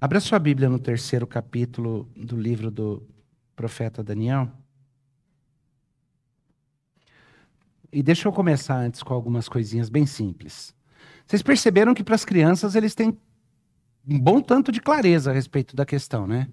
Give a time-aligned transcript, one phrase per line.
[0.00, 3.06] Abra sua Bíblia no terceiro capítulo do livro do
[3.54, 4.50] profeta Daniel.
[7.92, 10.74] E deixa eu começar antes com algumas coisinhas bem simples.
[11.26, 13.14] Vocês perceberam que para as crianças eles têm
[14.08, 16.48] um bom tanto de clareza a respeito da questão, né?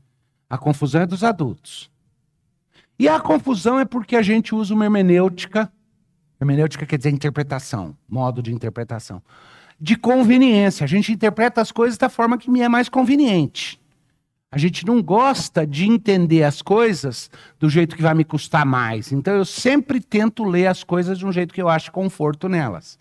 [0.49, 1.89] A confusão é dos adultos.
[2.99, 5.71] E a confusão é porque a gente usa uma hermenêutica.
[6.37, 9.23] Hermenêutica quer dizer interpretação, modo de interpretação.
[9.79, 10.83] De conveniência.
[10.83, 13.79] A gente interpreta as coisas da forma que me é mais conveniente.
[14.49, 19.11] A gente não gosta de entender as coisas do jeito que vai me custar mais.
[19.11, 22.97] Então eu sempre tento ler as coisas de um jeito que eu acho conforto nelas.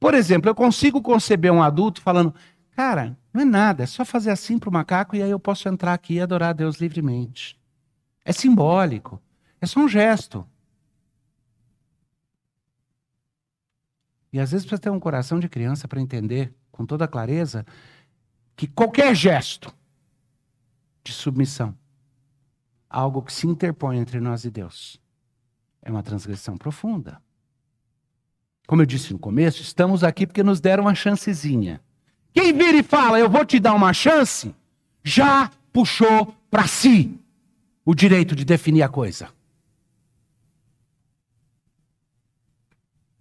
[0.00, 2.34] Por exemplo, eu consigo conceber um adulto falando:
[2.74, 5.68] cara, não é nada, é só fazer assim para o macaco e aí eu posso
[5.68, 7.58] entrar aqui e adorar a Deus livremente.
[8.24, 9.20] É simbólico.
[9.60, 10.44] É só um gesto.
[14.32, 17.66] E às vezes precisa ter um coração de criança para entender com toda clareza
[18.56, 19.72] que qualquer gesto
[21.04, 21.76] de submissão,
[22.88, 25.00] algo que se interpõe entre nós e Deus,
[25.82, 27.20] é uma transgressão profunda.
[28.66, 31.80] Como eu disse no começo, estamos aqui porque nos deram uma chancezinha.
[32.32, 34.54] Quem vira e fala, eu vou te dar uma chance,
[35.04, 37.18] já puxou para si
[37.84, 39.28] o direito de definir a coisa.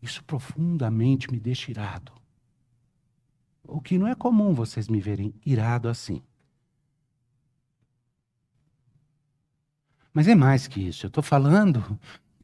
[0.01, 2.11] Isso profundamente me deixa irado.
[3.63, 6.21] O que não é comum vocês me verem irado assim.
[10.13, 11.05] Mas é mais que isso.
[11.05, 11.79] Eu estou falando,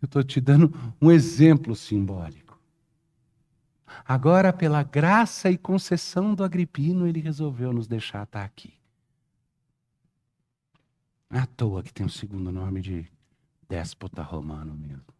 [0.01, 2.57] eu estou te dando um exemplo simbólico.
[4.05, 8.73] Agora, pela graça e concessão do Agripino, ele resolveu nos deixar estar aqui.
[11.29, 13.11] À toa que tem o segundo nome de
[13.67, 15.16] déspota romano mesmo.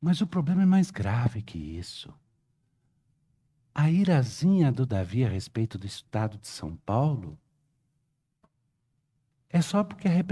[0.00, 2.12] Mas o problema é mais grave que isso.
[3.74, 7.38] A irazinha do Davi a respeito do estado de São Paulo
[9.50, 10.24] é só porque é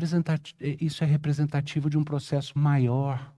[0.80, 3.32] isso é representativo de um processo maior,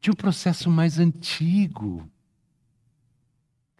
[0.00, 2.08] de um processo mais antigo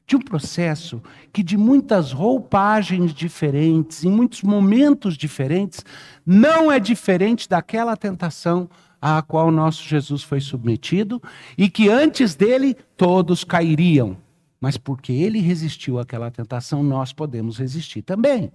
[0.09, 5.85] de um processo que, de muitas roupagens diferentes, em muitos momentos diferentes,
[6.25, 8.71] não é diferente daquela tentação
[9.01, 11.23] à qual nosso Jesus foi submetido
[11.57, 14.17] e que antes dele todos cairiam.
[14.61, 18.53] Mas porque ele resistiu àquela tentação, nós podemos resistir também.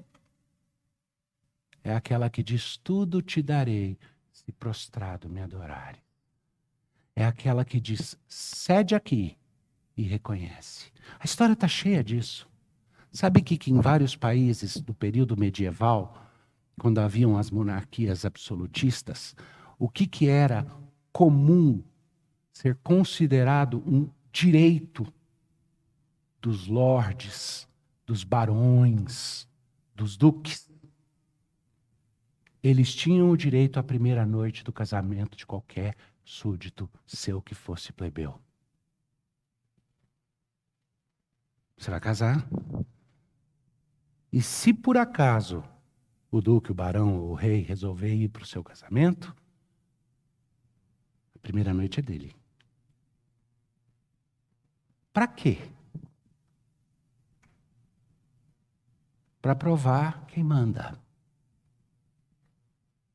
[1.83, 3.97] É aquela que diz: Tudo te darei
[4.31, 6.01] se prostrado me adorares.
[7.15, 9.37] É aquela que diz: Cede aqui
[9.95, 10.91] e reconhece.
[11.19, 12.47] A história está cheia disso.
[13.11, 16.17] Sabe que, que em vários países do período medieval,
[16.79, 19.35] quando haviam as monarquias absolutistas,
[19.77, 20.65] o que, que era
[21.11, 21.83] comum
[22.51, 25.11] ser considerado um direito
[26.41, 27.67] dos lordes,
[28.05, 29.47] dos barões,
[29.95, 30.69] dos duques.
[32.61, 37.91] Eles tinham o direito à primeira noite do casamento de qualquer súdito seu que fosse
[37.91, 38.39] plebeu.
[41.77, 42.47] Você vai casar.
[44.31, 45.63] E se por acaso
[46.31, 49.35] o duque, o barão, o rei resolver ir para o seu casamento,
[51.43, 52.33] primeira noite é dele.
[55.11, 55.59] Para quê?
[59.41, 60.97] Para provar quem manda.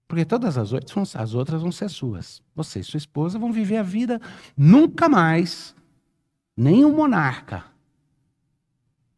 [0.07, 2.43] Porque todas as outras, as outras vão ser suas.
[2.55, 4.21] Você e sua esposa vão viver a vida
[4.57, 5.75] nunca mais,
[6.57, 7.65] nem um monarca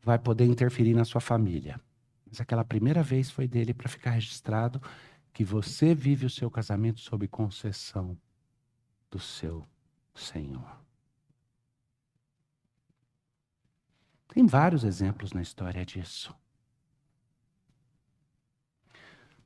[0.03, 1.79] vai poder interferir na sua família.
[2.27, 4.81] Mas aquela primeira vez foi dele para ficar registrado
[5.33, 8.17] que você vive o seu casamento sob concessão
[9.11, 9.67] do seu
[10.15, 10.79] Senhor.
[14.29, 16.35] Tem vários exemplos na história disso.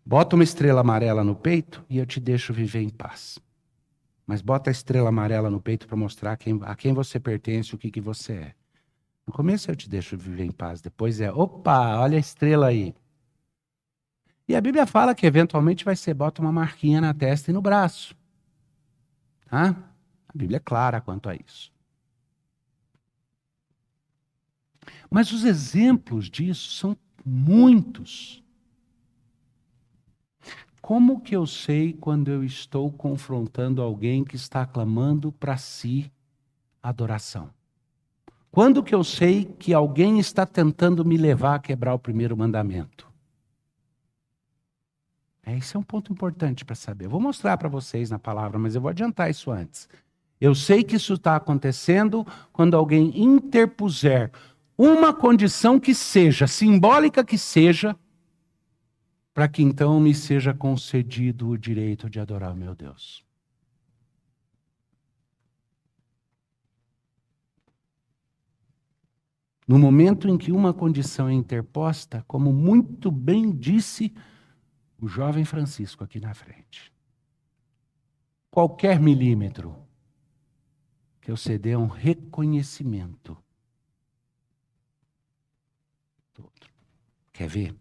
[0.05, 3.39] Bota uma estrela amarela no peito e eu te deixo viver em paz.
[4.27, 7.79] Mas bota a estrela amarela no peito para mostrar quem, a quem você pertence, o
[7.79, 8.55] que, que você é.
[9.27, 12.95] No começo eu te deixo viver em paz, depois é, opa, olha a estrela aí.
[14.47, 17.63] E a Bíblia fala que eventualmente vai ser, bota uma marquinha na testa e no
[17.63, 18.15] braço.
[19.55, 19.71] Tá?
[20.27, 21.73] A Bíblia é clara quanto a isso.
[25.09, 28.43] Mas os exemplos disso são muitos.
[30.83, 36.11] Como que eu sei quando eu estou confrontando alguém que está clamando para si
[36.83, 37.49] adoração?
[38.51, 43.09] Quando que eu sei que alguém está tentando me levar a quebrar o primeiro mandamento?
[45.47, 47.05] É, esse é um ponto importante para saber.
[47.05, 49.89] Eu vou mostrar para vocês na palavra, mas eu vou adiantar isso antes.
[50.41, 54.31] Eu sei que isso está acontecendo quando alguém interpuser
[54.77, 57.97] uma condição que seja, simbólica que seja,
[59.33, 63.25] para que então me seja concedido o direito de adorar o meu Deus.
[69.67, 74.13] No momento em que uma condição é interposta, como muito bem disse
[75.01, 76.93] o jovem Francisco aqui na frente,
[78.51, 79.77] qualquer milímetro
[81.21, 83.37] que eu ceder é um reconhecimento
[86.35, 86.71] do outro.
[87.33, 87.75] Quer ver?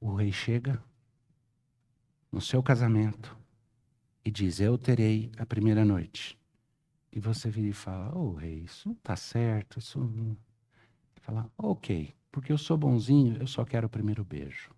[0.00, 0.82] O rei chega
[2.30, 3.36] no seu casamento
[4.24, 6.38] e diz: Eu terei a primeira noite.
[7.10, 9.78] E você vira e fala: Ô oh, rei, isso não está certo.
[9.78, 10.36] Isso não...
[11.22, 14.70] Fala: Ok, porque eu sou bonzinho, eu só quero o primeiro beijo.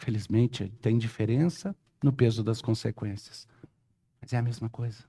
[0.00, 3.46] Felizmente, tem diferença no peso das consequências.
[4.18, 5.04] Mas é a mesma coisa.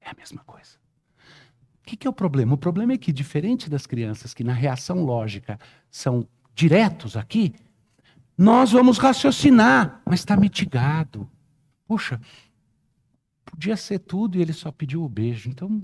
[0.00, 0.76] É a mesma coisa.
[1.80, 2.54] O que, que, é o problema?
[2.54, 5.56] O problema é que, diferente das crianças que na reação lógica
[5.88, 7.54] são diretos aqui,
[8.36, 11.30] nós vamos raciocinar, mas está mitigado.
[11.86, 12.20] Puxa,
[13.44, 15.80] podia ser tudo e ele só pediu o beijo, então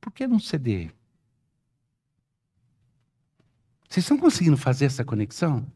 [0.00, 0.90] por que não ceder?
[3.86, 5.70] Vocês estão conseguindo fazer essa conexão?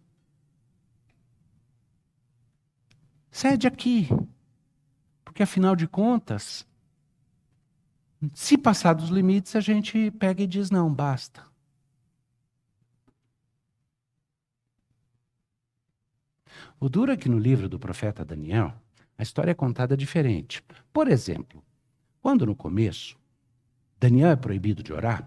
[3.33, 4.09] Cede aqui.
[5.25, 6.69] Porque afinal de contas,
[8.35, 11.43] se passar dos limites, a gente pega e diz: não, basta.
[16.79, 18.75] O duro é que no livro do profeta Daniel,
[19.17, 20.63] a história é contada diferente.
[20.93, 21.65] Por exemplo,
[22.21, 23.19] quando no começo
[23.99, 25.27] Daniel é proibido de orar,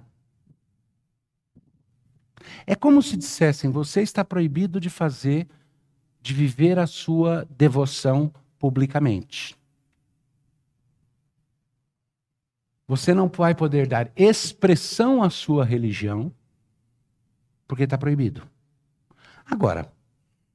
[2.68, 5.48] é como se dissessem: você está proibido de fazer
[6.25, 9.56] de viver a sua devoção publicamente.
[12.88, 16.33] Você não vai poder dar expressão à sua religião,
[17.68, 18.42] porque está proibido.
[19.45, 19.94] Agora,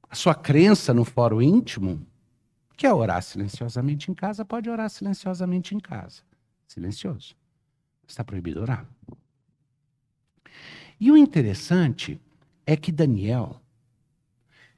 [0.09, 2.05] a sua crença no fórum íntimo,
[2.75, 6.21] quer é orar silenciosamente em casa, pode orar silenciosamente em casa.
[6.67, 7.33] Silencioso.
[8.05, 8.85] Está proibido orar.
[10.99, 12.19] E o interessante
[12.65, 13.61] é que Daniel,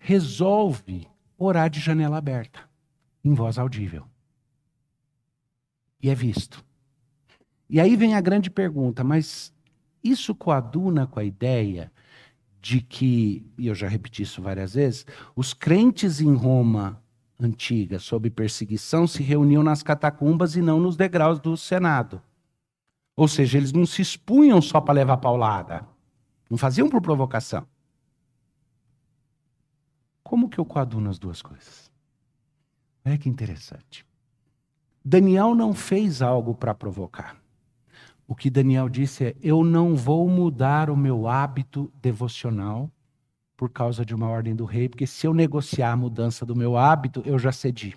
[0.04, 1.08] resolve
[1.38, 2.60] orar de janela aberta,
[3.24, 4.04] em voz audível.
[6.02, 6.62] E é visto.
[7.70, 9.54] E aí vem a grande pergunta, mas
[10.04, 11.90] isso coaduna com a ideia
[12.62, 17.02] de que, e eu já repeti isso várias vezes, os crentes em Roma
[17.40, 22.22] antiga, sob perseguição, se reuniam nas catacumbas e não nos degraus do Senado.
[23.16, 25.88] Ou seja, eles não se expunham só para levar paulada,
[26.50, 27.66] não faziam por provocação.
[30.34, 31.92] Como que eu coaduno as duas coisas?
[33.06, 34.04] Olha que interessante.
[35.06, 37.38] Daniel não fez algo para provocar.
[38.28, 42.90] O que Daniel disse é: Eu não vou mudar o meu hábito devocional
[43.56, 46.76] por causa de uma ordem do rei, porque se eu negociar a mudança do meu
[46.76, 47.96] hábito, eu já cedi.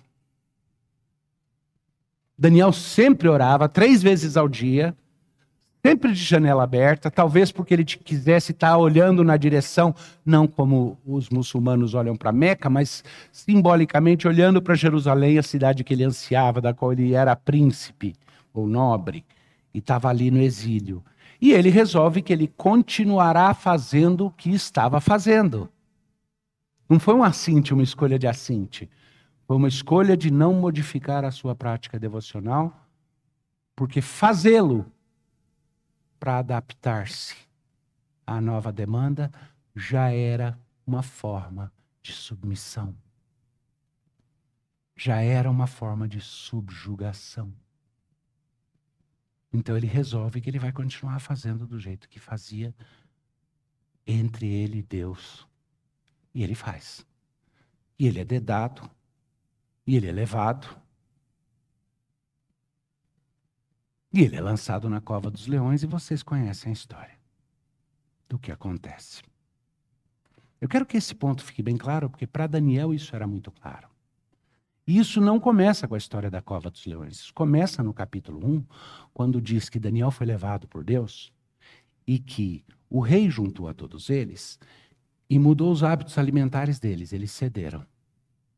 [2.37, 4.95] Daniel sempre orava três vezes ao dia,
[5.85, 9.93] sempre de janela aberta, talvez porque ele quisesse estar olhando na direção,
[10.25, 15.93] não como os muçulmanos olham para Meca, mas simbolicamente olhando para Jerusalém, a cidade que
[15.93, 18.15] ele ansiava, da qual ele era príncipe
[18.53, 19.23] ou nobre,
[19.73, 21.03] e estava ali no exílio.
[21.39, 25.69] E ele resolve que ele continuará fazendo o que estava fazendo.
[26.89, 28.89] Não foi um assinte, uma escolha de assinte.
[29.45, 32.73] Foi uma escolha de não modificar a sua prática devocional,
[33.75, 34.85] porque fazê-lo
[36.19, 37.35] para adaptar-se
[38.25, 39.31] à nova demanda
[39.75, 41.71] já era uma forma
[42.01, 42.95] de submissão.
[44.95, 47.53] Já era uma forma de subjugação.
[49.53, 52.75] Então ele resolve que ele vai continuar fazendo do jeito que fazia
[54.05, 55.47] entre ele e Deus.
[56.33, 57.05] E ele faz.
[57.99, 58.89] E ele é dedado.
[59.85, 60.67] E ele é levado.
[64.13, 67.17] E ele é lançado na cova dos leões e vocês conhecem a história
[68.27, 69.21] do que acontece.
[70.59, 73.87] Eu quero que esse ponto fique bem claro, porque para Daniel isso era muito claro.
[74.87, 77.17] E isso não começa com a história da cova dos leões.
[77.17, 78.63] Isso começa no capítulo 1,
[79.13, 81.31] quando diz que Daniel foi levado por Deus
[82.07, 84.57] e que o rei juntou a todos eles
[85.29, 87.85] e mudou os hábitos alimentares deles, eles cederam.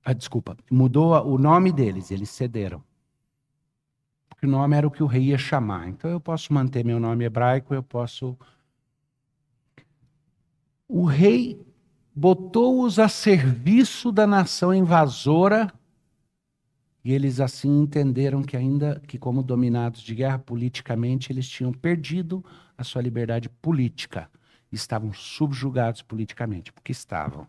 [0.06, 2.84] Ah, desculpa, mudou o nome deles, eles cederam
[4.40, 5.90] porque o nome era o que o rei ia chamar.
[5.90, 8.38] Então eu posso manter meu nome hebraico, eu posso.
[10.88, 11.62] O rei
[12.16, 15.74] botou-os a serviço da nação invasora,
[17.04, 22.44] E eles assim entenderam que ainda que como dominados de guerra politicamente, eles tinham perdido
[22.78, 24.30] a sua liberdade política.
[24.72, 27.48] Estavam subjugados politicamente, porque estavam.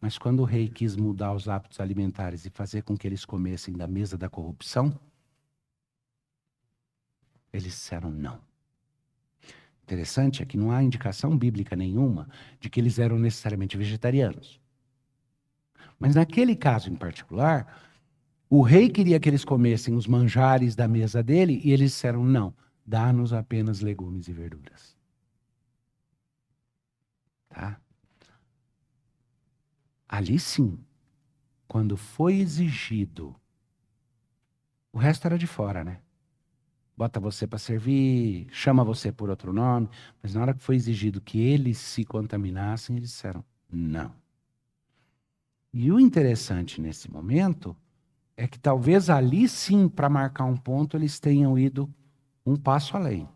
[0.00, 3.74] Mas quando o rei quis mudar os hábitos alimentares e fazer com que eles comessem
[3.74, 4.92] da mesa da corrupção,
[7.52, 8.40] eles disseram não.
[9.82, 12.28] Interessante é que não há indicação bíblica nenhuma
[12.60, 14.60] de que eles eram necessariamente vegetarianos.
[15.98, 17.82] Mas naquele caso em particular,
[18.48, 22.54] o rei queria que eles comessem os manjares da mesa dele e eles disseram: não,
[22.84, 24.96] dá-nos apenas legumes e verduras.
[27.48, 27.80] Tá?
[30.08, 30.78] Ali sim,
[31.66, 33.34] quando foi exigido,
[34.92, 36.01] o resto era de fora, né?
[36.96, 39.88] Bota você para servir, chama você por outro nome,
[40.22, 44.14] mas na hora que foi exigido que eles se contaminassem, eles disseram: não.
[45.72, 47.74] E o interessante nesse momento
[48.36, 51.92] é que talvez ali sim, para marcar um ponto, eles tenham ido
[52.44, 53.26] um passo além.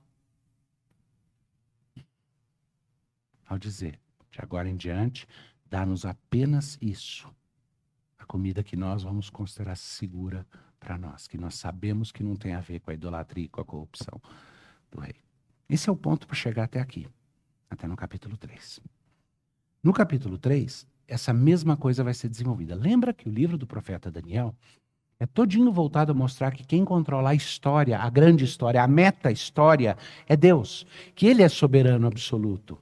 [3.46, 3.98] Ao dizer,
[4.30, 5.26] de agora em diante,
[5.64, 7.32] dá-nos apenas isso.
[8.18, 10.46] A comida que nós vamos considerar segura
[10.78, 13.60] para nós, que nós sabemos que não tem a ver com a idolatria e com
[13.60, 14.20] a corrupção
[14.90, 15.16] do rei.
[15.68, 17.08] Esse é o ponto para chegar até aqui,
[17.68, 18.80] até no capítulo 3.
[19.82, 22.74] No capítulo 3, essa mesma coisa vai ser desenvolvida.
[22.74, 24.54] Lembra que o livro do profeta Daniel
[25.18, 29.96] é todinho voltado a mostrar que quem controla a história, a grande história, a meta-história,
[30.28, 30.86] é Deus.
[31.14, 32.78] Que Ele é soberano absoluto.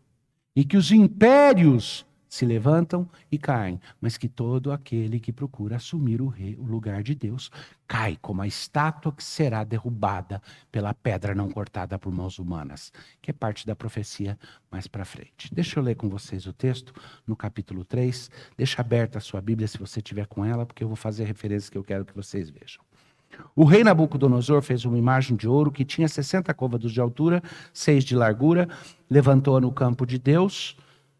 [0.54, 6.20] E que os impérios se levantam e caem, mas que todo aquele que procura assumir
[6.20, 7.48] o, rei, o lugar de Deus
[7.86, 13.30] cai como a estátua que será derrubada pela pedra não cortada por mãos humanas, que
[13.30, 14.36] é parte da profecia
[14.68, 15.54] mais para frente.
[15.54, 16.92] Deixa eu ler com vocês o texto
[17.24, 18.28] no capítulo 3.
[18.56, 21.70] Deixa aberta a sua Bíblia se você tiver com ela, porque eu vou fazer referências
[21.70, 22.82] que eu quero que vocês vejam.
[23.54, 27.40] O rei Nabucodonosor fez uma imagem de ouro que tinha 60 côvados de altura,
[27.72, 28.68] seis de largura,
[29.08, 30.76] levantou-a no campo de Deus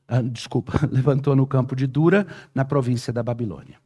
[0.07, 3.79] ah, desculpa, levantou no campo de Dura, na província da Babilônia.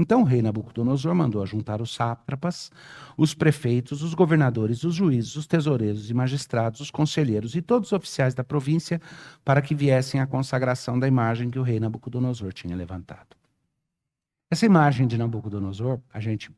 [0.00, 2.70] Então o rei Nabucodonosor mandou juntar os sátrapas,
[3.18, 7.92] os prefeitos, os governadores, os juízes, os tesoureiros e magistrados, os conselheiros e todos os
[7.92, 8.98] oficiais da província
[9.44, 13.36] para que viessem à consagração da imagem que o rei Nabucodonosor tinha levantado.
[14.50, 16.50] Essa imagem de Nabucodonosor, a gente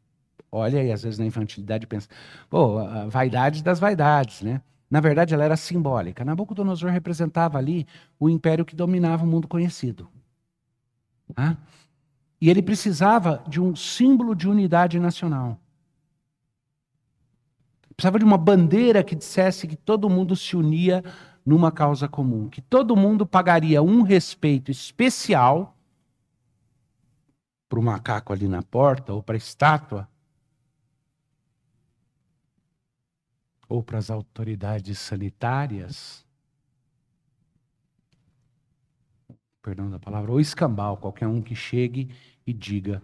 [0.51, 2.09] olha e às vezes na infantilidade pensa,
[2.49, 4.63] pô, a vaidade das vaidades, né?
[4.93, 6.23] Na verdade, ela era simbólica.
[6.23, 7.87] Nabucodonosor representava ali
[8.21, 10.07] o império que dominava o mundo conhecido.
[11.35, 11.57] Ah?
[12.39, 15.59] E ele precisava de um símbolo de unidade nacional.
[17.97, 21.03] Precisava de uma bandeira que dissesse que todo mundo se unia
[21.43, 25.75] numa causa comum, que todo mundo pagaria um respeito especial
[27.67, 30.07] para o macaco ali na porta ou para a estátua
[33.73, 36.27] ou para as autoridades sanitárias,
[39.63, 42.15] perdão da palavra, ou escambau, qualquer um que chegue
[42.47, 43.03] e diga: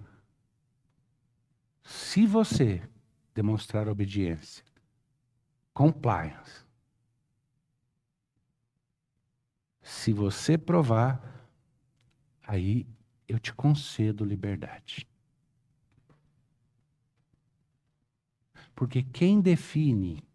[1.83, 2.87] se você
[3.33, 4.63] demonstrar obediência,
[5.73, 6.67] compliance,
[9.81, 11.49] se você provar,
[12.43, 12.87] aí
[13.27, 15.09] eu te concedo liberdade.
[18.75, 20.28] Porque quem define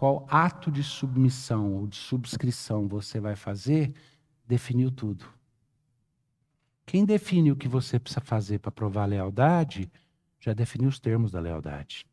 [0.00, 3.92] qual ato de submissão ou de subscrição você vai fazer,
[4.46, 5.26] definiu tudo.
[6.86, 9.92] Quem define o que você precisa fazer para provar lealdade,
[10.40, 12.06] já definiu os termos da lealdade.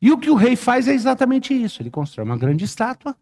[0.00, 3.16] E o que o rei faz é exatamente isso: ele constrói uma grande estátua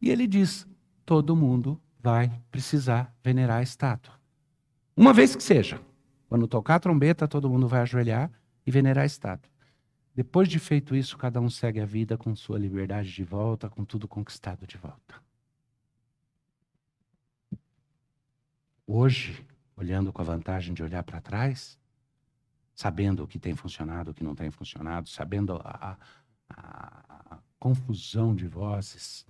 [0.00, 0.66] e ele diz:
[1.04, 4.14] todo mundo vai precisar venerar a estátua.
[4.96, 5.78] Uma vez que seja.
[6.26, 8.30] Quando tocar a trombeta, todo mundo vai ajoelhar
[8.66, 9.51] e venerar a estátua.
[10.14, 13.82] Depois de feito isso, cada um segue a vida com sua liberdade de volta, com
[13.84, 15.22] tudo conquistado de volta.
[18.86, 21.78] Hoje, olhando com a vantagem de olhar para trás,
[22.74, 25.96] sabendo o que tem funcionado, o que não tem funcionado, sabendo a,
[26.50, 29.24] a, a confusão de vozes,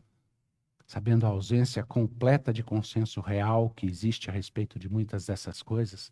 [0.84, 6.10] sabendo a ausência completa de consenso real que existe a respeito de muitas dessas coisas,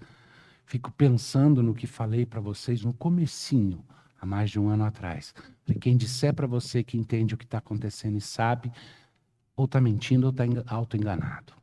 [0.64, 3.84] fico pensando no que falei para vocês no comecinho
[4.20, 5.34] há mais de um ano atrás.
[5.80, 8.70] Quem disser para você que entende o que está acontecendo e sabe,
[9.56, 11.54] ou está mentindo ou está auto-enganado.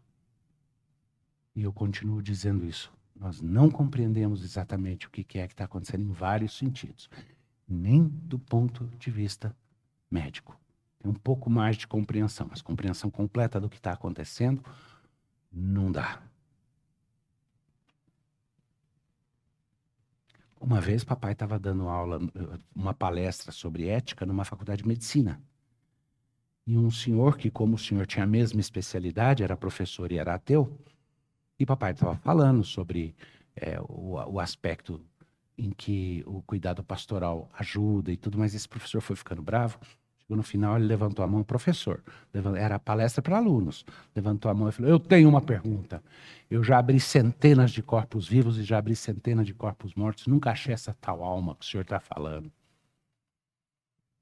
[1.55, 2.91] E eu continuo dizendo isso.
[3.15, 7.09] Nós não compreendemos exatamente o que é que está acontecendo em vários sentidos,
[7.67, 9.55] nem do ponto de vista
[10.09, 10.57] médico.
[10.99, 14.63] Tem um pouco mais de compreensão, mas compreensão completa do que está acontecendo
[15.51, 16.21] não dá.
[20.59, 22.19] Uma vez papai estava dando aula,
[22.75, 25.41] uma palestra sobre ética numa faculdade de medicina.
[26.65, 30.33] E um senhor que, como o senhor tinha a mesma especialidade, era professor e era
[30.33, 30.77] ateu,
[31.59, 33.15] e papai estava falando sobre
[33.55, 35.01] é, o, o aspecto
[35.57, 39.79] em que o cuidado pastoral ajuda e tudo, mas esse professor foi ficando bravo.
[40.29, 42.03] No final, ele levantou a mão, professor,
[42.57, 46.03] era palestra para alunos, levantou a mão e falou: Eu tenho uma pergunta.
[46.49, 50.51] Eu já abri centenas de corpos vivos e já abri centenas de corpos mortos, nunca
[50.51, 52.51] achei essa tal alma que o senhor está falando.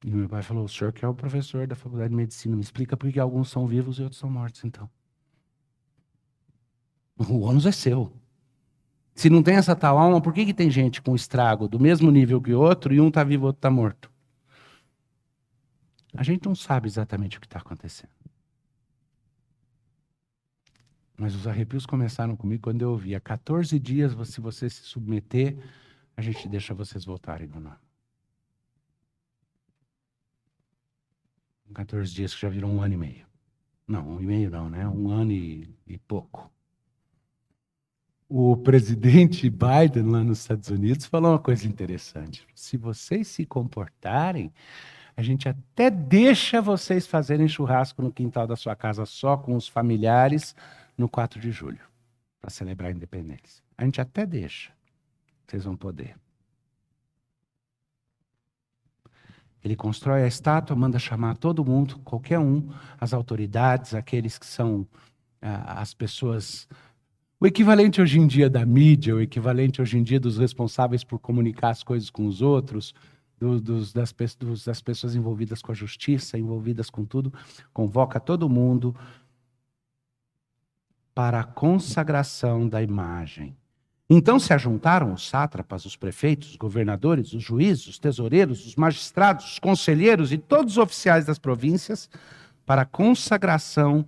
[0.03, 2.61] E meu pai falou: O senhor que é o professor da faculdade de medicina, me
[2.61, 4.87] explica por que alguns são vivos e outros são mortos, então.
[7.17, 8.13] O ônus é seu.
[9.15, 12.11] Se não tem essa tal alma, por que, que tem gente com estrago do mesmo
[12.11, 14.11] nível que outro e um está vivo e outro está morto?
[16.17, 18.11] A gente não sabe exatamente o que está acontecendo.
[21.17, 23.15] Mas os arrepios começaram comigo quando eu ouvi.
[23.15, 25.57] Há 14 dias, se você se submeter,
[26.15, 27.77] a gente deixa vocês voltarem no nome.
[31.73, 33.27] 14 dias que já virou um ano e meio.
[33.87, 34.87] Não, um e meio não, né?
[34.87, 36.51] Um ano e, e pouco
[38.29, 42.45] o presidente Biden lá nos Estados Unidos falou uma coisa interessante.
[42.53, 44.51] Se vocês se comportarem,
[45.17, 49.67] a gente até deixa vocês fazerem churrasco no quintal da sua casa só com os
[49.67, 50.55] familiares
[50.97, 51.79] no 4 de julho,
[52.41, 53.63] para celebrar a independência.
[53.77, 54.71] A gente até deixa.
[55.47, 56.15] Vocês vão poder.
[59.63, 62.69] Ele constrói a estátua, manda chamar todo mundo, qualquer um,
[62.99, 64.87] as autoridades, aqueles que são
[65.41, 66.67] ah, as pessoas
[67.37, 71.19] o equivalente hoje em dia da mídia, o equivalente hoje em dia dos responsáveis por
[71.19, 72.93] comunicar as coisas com os outros,
[73.39, 77.33] do, dos, das, dos, das pessoas envolvidas com a justiça, envolvidas com tudo,
[77.73, 78.95] convoca todo mundo
[81.13, 83.55] para a consagração da imagem.
[84.09, 89.53] Então se ajuntaram os sátrapas, os prefeitos, os governadores, os juízes, os tesoureiros, os magistrados,
[89.53, 92.09] os conselheiros e todos os oficiais das províncias
[92.65, 94.05] para a consagração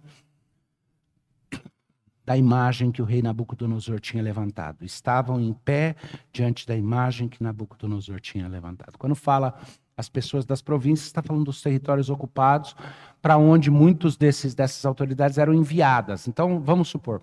[2.27, 4.83] da imagem que o rei Nabucodonosor tinha levantado.
[4.83, 5.95] Estavam em pé
[6.33, 8.97] diante da imagem que Nabucodonosor tinha levantado.
[8.97, 9.57] Quando fala
[9.95, 12.75] as pessoas das províncias, está falando dos territórios ocupados,
[13.21, 16.27] para onde muitos desses, dessas autoridades eram enviadas.
[16.27, 17.21] Então, vamos supor,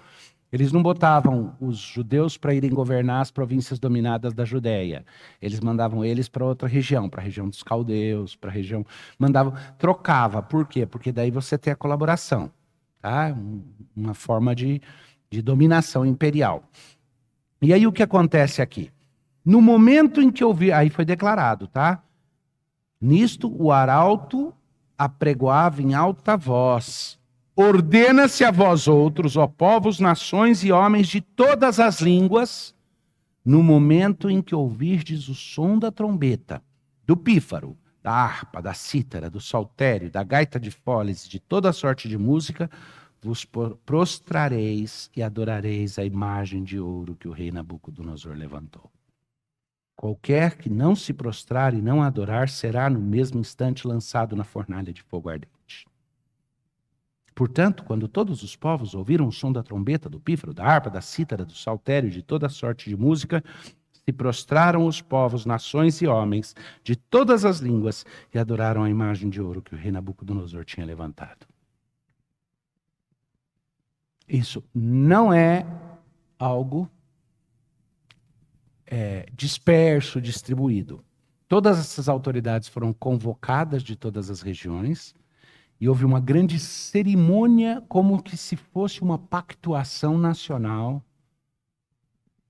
[0.51, 5.05] eles não botavam os judeus para irem governar as províncias dominadas da Judéia.
[5.41, 8.87] Eles mandavam eles para outra região, para a região dos caldeus, para a região.
[9.19, 10.41] Mandavam, trocava.
[10.43, 10.87] Por quê?
[10.87, 12.51] Porque daí você tem a colaboração.
[13.05, 13.37] Tá?
[13.95, 14.81] Uma forma de,
[15.29, 16.65] de dominação imperial.
[17.61, 18.91] E aí o que acontece aqui?
[19.45, 22.03] No momento em que eu vi, aí foi declarado, tá?
[22.99, 24.55] Nisto o arauto
[24.97, 27.19] apregoava em alta voz:
[27.55, 32.75] Ordena-se a vós outros, ó povos, nações e homens de todas as línguas,
[33.45, 36.63] no momento em que ouvirdes o som da trombeta,
[37.07, 42.07] do pífaro, da harpa, da cítara, do saltério, da gaita de foles, de toda sorte
[42.07, 42.71] de música,
[43.23, 43.47] vos
[43.87, 48.93] prostrareis e adorareis a imagem de ouro que o rei Nabucodonosor levantou.
[49.97, 54.93] Qualquer que não se prostrar e não adorar será no mesmo instante lançado na fornalha
[54.93, 55.87] de fogo ardente.
[57.35, 61.01] Portanto, quando todos os povos ouviram o som da trombeta, do pífaro, da harpa, da
[61.01, 63.43] cítara, do saltério, de toda sorte de música,
[64.05, 69.31] se prostraram os povos, nações e homens de todas as línguas e adoraram a imagem
[69.31, 71.47] de ouro que o rei Nabucodonosor tinha levantado.
[74.29, 75.67] Isso não é
[76.39, 76.91] algo
[78.87, 81.03] é, disperso, distribuído.
[81.49, 85.15] Todas essas autoridades foram convocadas de todas as regiões
[85.81, 91.05] e houve uma grande cerimônia, como que se fosse uma pactuação nacional,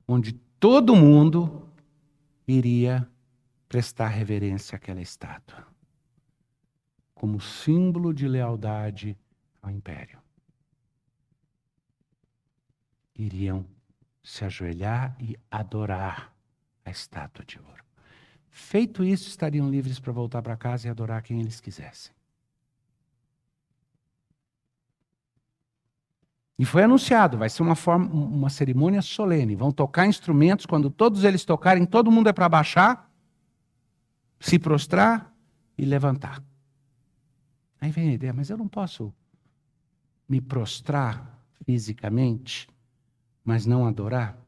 [0.07, 0.33] onde
[0.65, 1.69] todo mundo
[2.49, 3.07] iria
[3.69, 5.67] prestar reverência àquela estátua,
[7.15, 9.15] como símbolo de lealdade
[9.61, 10.19] ao império.
[13.15, 13.67] Iriam
[14.23, 16.35] se ajoelhar e adorar
[16.83, 17.85] a estátua de ouro.
[18.49, 22.15] Feito isso, estariam livres para voltar para casa e adorar quem eles quisessem.
[26.59, 29.57] E foi anunciado, vai ser uma, forma, uma cerimônia solene.
[29.57, 33.11] Vão tocar instrumentos, quando todos eles tocarem, todo mundo é para baixar,
[34.39, 35.35] se prostrar
[35.77, 36.43] e levantar.
[37.81, 39.13] Aí vem a ideia, mas eu não posso
[40.29, 42.69] me prostrar fisicamente,
[43.45, 44.39] mas não adorar?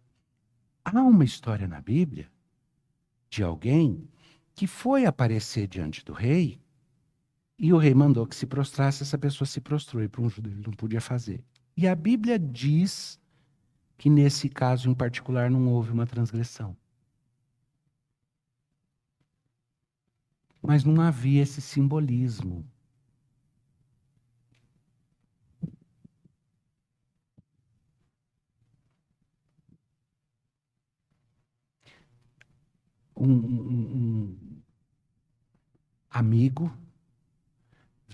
[0.85, 2.31] Há uma história na Bíblia
[3.29, 4.09] de alguém
[4.55, 6.61] que foi aparecer diante do rei
[7.59, 10.53] e o rei mandou que se prostrasse, essa pessoa se prostrou e para um judeu
[10.53, 11.43] ele não podia fazer.
[11.77, 13.21] E a Bíblia diz
[13.99, 16.77] que nesse caso em particular não houve uma transgressão.
[20.63, 22.65] Mas não havia esse simbolismo.
[33.15, 34.63] Um, um, um,
[36.11, 36.71] amigo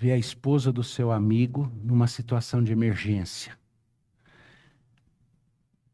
[0.03, 3.57] vê a esposa do seu amigo numa situação de emergência.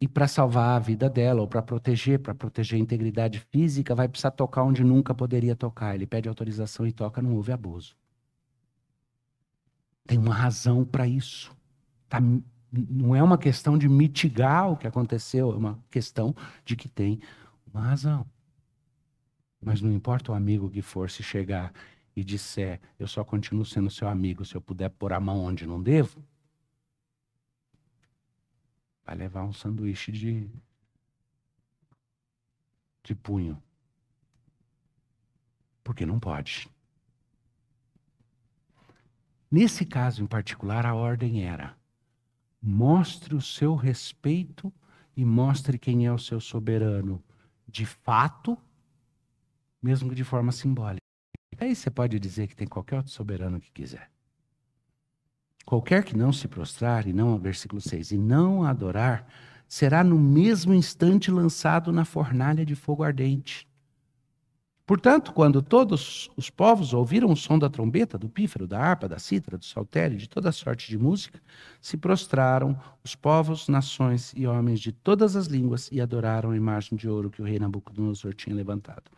[0.01, 4.09] E para salvar a vida dela, ou para proteger, para proteger a integridade física, vai
[4.09, 5.95] precisar tocar onde nunca poderia tocar.
[5.95, 7.95] Ele pede autorização e toca, não houve abuso.
[10.07, 11.55] Tem uma razão para isso.
[12.09, 12.19] Tá,
[12.73, 17.21] não é uma questão de mitigar o que aconteceu, é uma questão de que tem
[17.75, 18.25] uma razão.
[19.61, 21.75] Mas não importa o amigo que for, se chegar
[22.19, 25.65] e disser, eu só continuo sendo seu amigo se eu puder pôr a mão onde
[25.65, 26.21] não devo,
[29.07, 30.51] vai levar um sanduíche de,
[33.05, 33.63] de punho.
[35.85, 36.69] Porque não pode.
[39.49, 41.79] Nesse caso em particular, a ordem era:
[42.61, 44.75] mostre o seu respeito
[45.17, 47.23] e mostre quem é o seu soberano
[47.69, 48.59] de fato,
[49.81, 51.08] mesmo que de forma simbólica.
[51.57, 54.11] Aí você pode dizer que tem qualquer outro soberano que quiser.
[55.65, 59.27] Qualquer que não se prostrar, e não, versículo 6, e não adorar,
[59.67, 63.69] será no mesmo instante lançado na fornalha de fogo ardente.
[64.87, 69.19] Portanto, quando todos os povos ouviram o som da trombeta, do pífaro, da harpa, da
[69.19, 71.39] cítara, do saltério, de toda sorte de música,
[71.79, 76.97] se prostraram os povos, nações e homens de todas as línguas e adoraram a imagem
[76.97, 79.11] de ouro que o rei Nabucodonosor tinha levantado.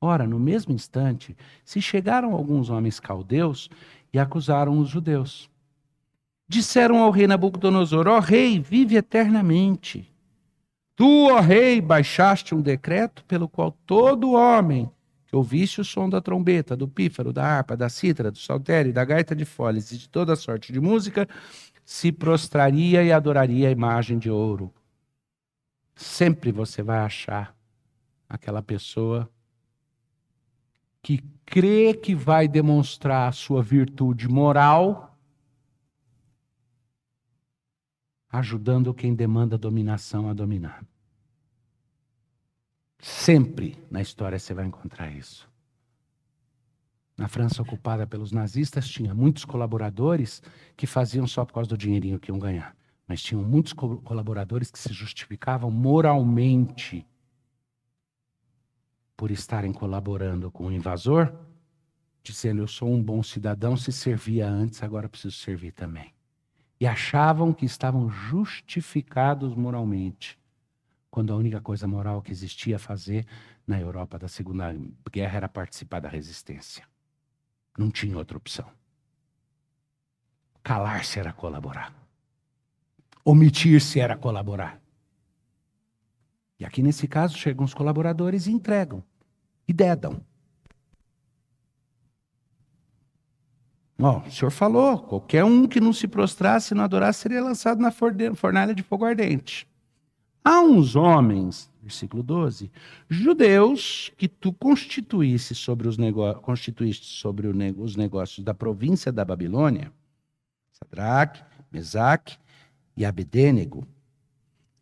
[0.00, 3.70] Ora, no mesmo instante, se chegaram alguns homens caldeus
[4.12, 5.50] e acusaram os judeus.
[6.48, 10.12] Disseram ao rei Nabucodonosor: Ó rei, vive eternamente.
[10.96, 14.90] Tu, ó rei, baixaste um decreto pelo qual todo homem
[15.26, 19.04] que ouvisse o som da trombeta, do pífaro, da harpa, da cítara, do saltério, da
[19.04, 21.28] gaita de foles e de toda sorte de música,
[21.84, 24.72] se prostraria e adoraria a imagem de ouro.
[25.96, 27.56] Sempre você vai achar
[28.28, 29.28] aquela pessoa
[31.04, 35.14] que crê que vai demonstrar sua virtude moral
[38.30, 40.82] ajudando quem demanda dominação a dominar.
[42.98, 45.46] Sempre na história você vai encontrar isso.
[47.18, 50.42] Na França ocupada pelos nazistas, tinha muitos colaboradores
[50.74, 52.74] que faziam só por causa do dinheirinho que iam ganhar.
[53.06, 57.06] Mas tinham muitos co colaboradores que se justificavam moralmente
[59.16, 61.32] por estarem colaborando com o invasor,
[62.22, 66.14] dizendo: Eu sou um bom cidadão, se servia antes, agora preciso servir também
[66.80, 70.38] e achavam que estavam justificados moralmente,
[71.10, 73.26] quando a única coisa moral que existia a fazer
[73.66, 74.76] na Europa da Segunda
[75.10, 76.84] Guerra era participar da resistência.
[77.78, 78.66] Não tinha outra opção.
[80.62, 81.94] Calar-se era colaborar.
[83.24, 84.78] Omitir-se era colaborar.
[86.58, 89.02] E aqui nesse caso chegam os colaboradores e entregam
[89.66, 90.20] e dedam.
[93.98, 97.80] Ó, o senhor falou, qualquer um que não se prostrasse e não adorasse seria lançado
[97.80, 99.66] na fornalha de fogo ardente.
[100.44, 102.70] Há uns homens, versículo 12,
[103.08, 105.96] judeus que tu constituísse sobre os,
[106.42, 109.90] constituíste sobre os negócios da província da Babilônia,
[110.72, 112.36] Sadraque, Mesaque
[112.96, 113.86] e Abedênego.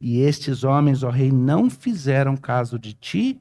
[0.04, 3.40] E estes homens, ó rei, não fizeram caso de ti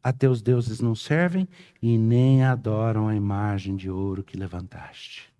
[0.00, 1.48] a teus deuses não servem
[1.82, 5.32] e nem adoram a imagem de ouro que levantaste.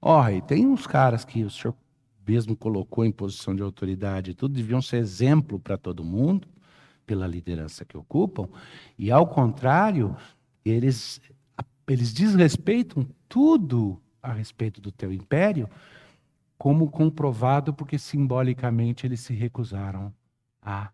[0.00, 1.74] Ó, e tem uns caras que o senhor
[2.24, 6.46] mesmo colocou em posição de autoridade e tudo, deviam ser exemplo para todo mundo,
[7.04, 8.48] pela liderança que ocupam,
[8.96, 10.16] e ao contrário,
[10.64, 11.20] eles,
[11.88, 15.68] eles desrespeitam tudo a respeito do teu império,
[16.64, 20.10] como comprovado porque simbolicamente eles se recusaram
[20.62, 20.90] a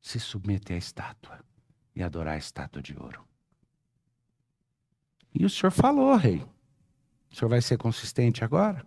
[0.00, 1.40] se submeter à estátua
[1.96, 3.24] e adorar a estátua de ouro.
[5.34, 6.46] E o senhor falou, rei.
[7.28, 8.86] O senhor vai ser consistente agora?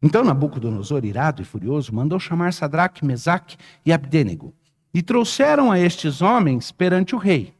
[0.00, 4.54] Então Nabucodonosor, irado e furioso, mandou chamar Sadraque, Mesaque e Abdênego.
[4.94, 7.54] E trouxeram a estes homens perante o rei.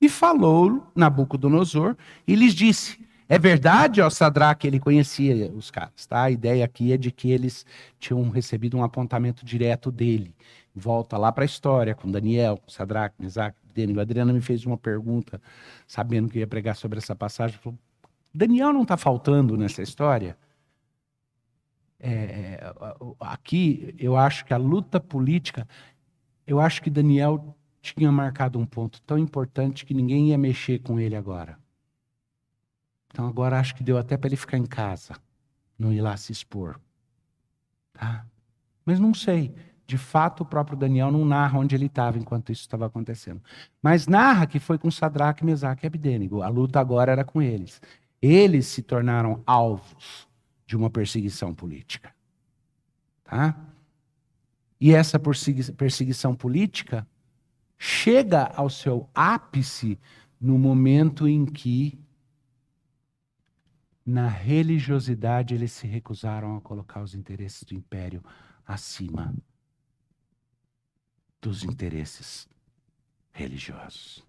[0.00, 6.24] E falou Nabucodonosor e lhes disse: É verdade, ó Sadraque, ele conhecia os caras, tá?
[6.24, 7.64] A ideia aqui é de que eles
[7.98, 10.34] tinham recebido um apontamento direto dele
[10.74, 13.98] volta lá para a história, com Daniel, com Sadraque, Mesaque, Dênigo.
[13.98, 15.40] A Adriana me fez uma pergunta,
[15.86, 17.58] sabendo que ia pregar sobre essa passagem.
[17.58, 17.78] Falou,
[18.34, 20.36] Daniel não está faltando nessa história?
[22.00, 22.60] É,
[23.20, 25.68] aqui, eu acho que a luta política,
[26.46, 30.98] eu acho que Daniel tinha marcado um ponto tão importante que ninguém ia mexer com
[30.98, 31.61] ele agora.
[33.12, 35.14] Então agora acho que deu até para ele ficar em casa,
[35.78, 36.80] não ir lá se expor.
[37.92, 38.26] Tá?
[38.84, 39.54] Mas não sei.
[39.86, 43.42] De fato, o próprio Daniel não narra onde ele estava enquanto isso estava acontecendo.
[43.82, 46.40] Mas narra que foi com Sadraque, Mesaque e Abdênigo.
[46.40, 47.80] A luta agora era com eles.
[48.20, 50.26] Eles se tornaram alvos
[50.66, 52.14] de uma perseguição política.
[53.24, 53.54] Tá?
[54.80, 55.20] E essa
[55.76, 57.06] perseguição política
[57.76, 59.98] chega ao seu ápice
[60.40, 61.98] no momento em que,
[64.04, 68.22] na religiosidade, eles se recusaram a colocar os interesses do império
[68.66, 69.34] acima
[71.40, 72.48] dos interesses
[73.32, 74.24] religiosos.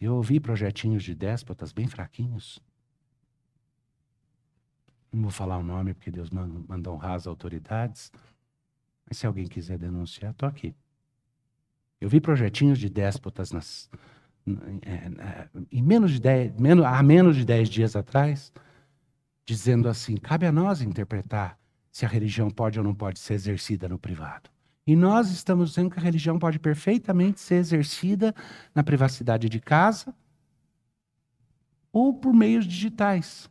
[0.00, 2.60] Eu ouvi projetinhos de déspotas bem fraquinhos.
[5.12, 8.12] Não vou falar o nome porque Deus mandou honrar as autoridades.
[9.04, 10.74] Mas se alguém quiser denunciar, estou aqui.
[12.00, 13.90] Eu vi projetinhos de déspotas nas,
[15.70, 18.52] em menos de dez, menos, há menos de dez dias atrás,
[19.44, 21.58] dizendo assim: cabe a nós interpretar
[21.90, 24.50] se a religião pode ou não pode ser exercida no privado.
[24.86, 28.34] E nós estamos dizendo que a religião pode perfeitamente ser exercida
[28.74, 30.14] na privacidade de casa
[31.92, 33.50] ou por meios digitais.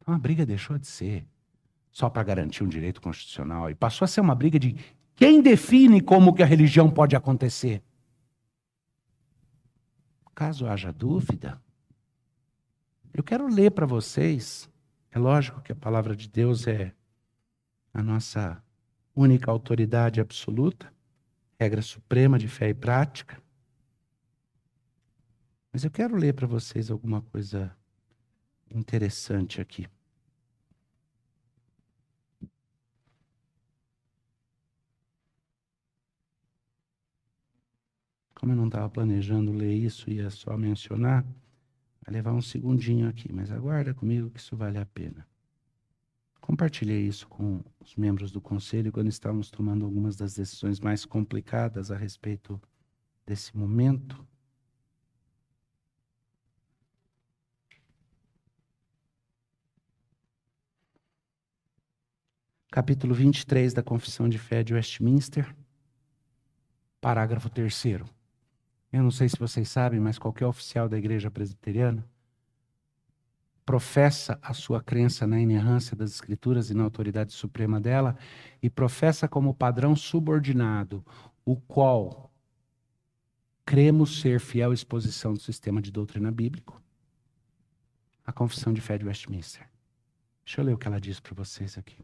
[0.00, 1.26] Então a briga deixou de ser
[1.90, 4.76] só para garantir um direito constitucional e passou a ser uma briga de
[5.14, 7.82] quem define como que a religião pode acontecer.
[10.36, 11.58] Caso haja dúvida,
[13.14, 14.68] eu quero ler para vocês.
[15.10, 16.92] É lógico que a palavra de Deus é
[17.94, 18.62] a nossa
[19.14, 20.92] única autoridade absoluta,
[21.58, 23.42] regra suprema de fé e prática.
[25.72, 27.74] Mas eu quero ler para vocês alguma coisa
[28.70, 29.88] interessante aqui.
[38.38, 41.24] Como eu não estava planejando ler isso, ia só mencionar,
[42.04, 45.26] vai levar um segundinho aqui, mas aguarda comigo que isso vale a pena.
[46.38, 51.90] Compartilhei isso com os membros do conselho quando estávamos tomando algumas das decisões mais complicadas
[51.90, 52.60] a respeito
[53.26, 54.24] desse momento.
[62.70, 65.56] Capítulo 23 da Confissão de Fé de Westminster,
[67.00, 68.15] parágrafo 3.
[68.92, 72.06] Eu não sei se vocês sabem, mas qualquer oficial da igreja presbiteriana
[73.66, 78.16] professa a sua crença na inerrância das escrituras e na autoridade suprema dela
[78.62, 81.04] e professa como padrão subordinado
[81.44, 82.30] o qual
[83.64, 86.80] cremos ser fiel exposição do sistema de doutrina bíblico.
[88.24, 89.68] A Confissão de Fé de Westminster.
[90.44, 91.98] Deixa eu ler o que ela diz para vocês aqui.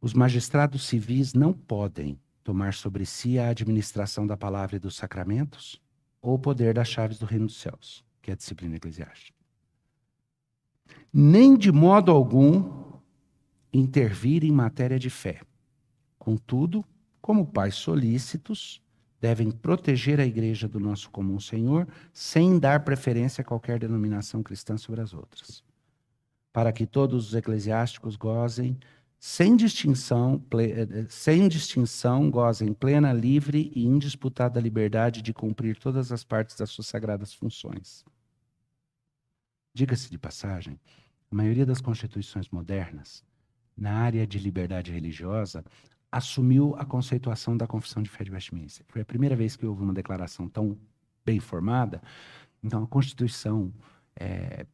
[0.00, 5.82] Os magistrados civis não podem tomar sobre si a administração da palavra e dos sacramentos,
[6.22, 9.36] ou o poder das chaves do reino dos céus, que é a disciplina eclesiástica.
[11.12, 13.00] Nem de modo algum
[13.72, 15.40] intervir em matéria de fé.
[16.16, 16.84] Contudo,
[17.20, 18.80] como pais solícitos,
[19.20, 24.76] devem proteger a igreja do nosso comum Senhor, sem dar preferência a qualquer denominação cristã
[24.76, 25.64] sobre as outras,
[26.52, 28.78] para que todos os eclesiásticos gozem
[29.28, 36.12] sem distinção, eh, eh, sem distinção, gozem plena, livre e indisputada liberdade de cumprir todas
[36.12, 38.04] as partes das suas sagradas funções.
[39.74, 40.78] Diga-se de passagem,
[41.28, 43.24] a maioria das constituições modernas,
[43.76, 45.64] na área de liberdade religiosa,
[46.10, 48.86] assumiu a conceituação da Confissão de Fé de Westminster.
[48.88, 50.78] Foi a primeira vez que houve uma declaração tão
[51.24, 52.00] bem formada.
[52.62, 53.74] Então, a Constituição
[54.14, 54.64] é,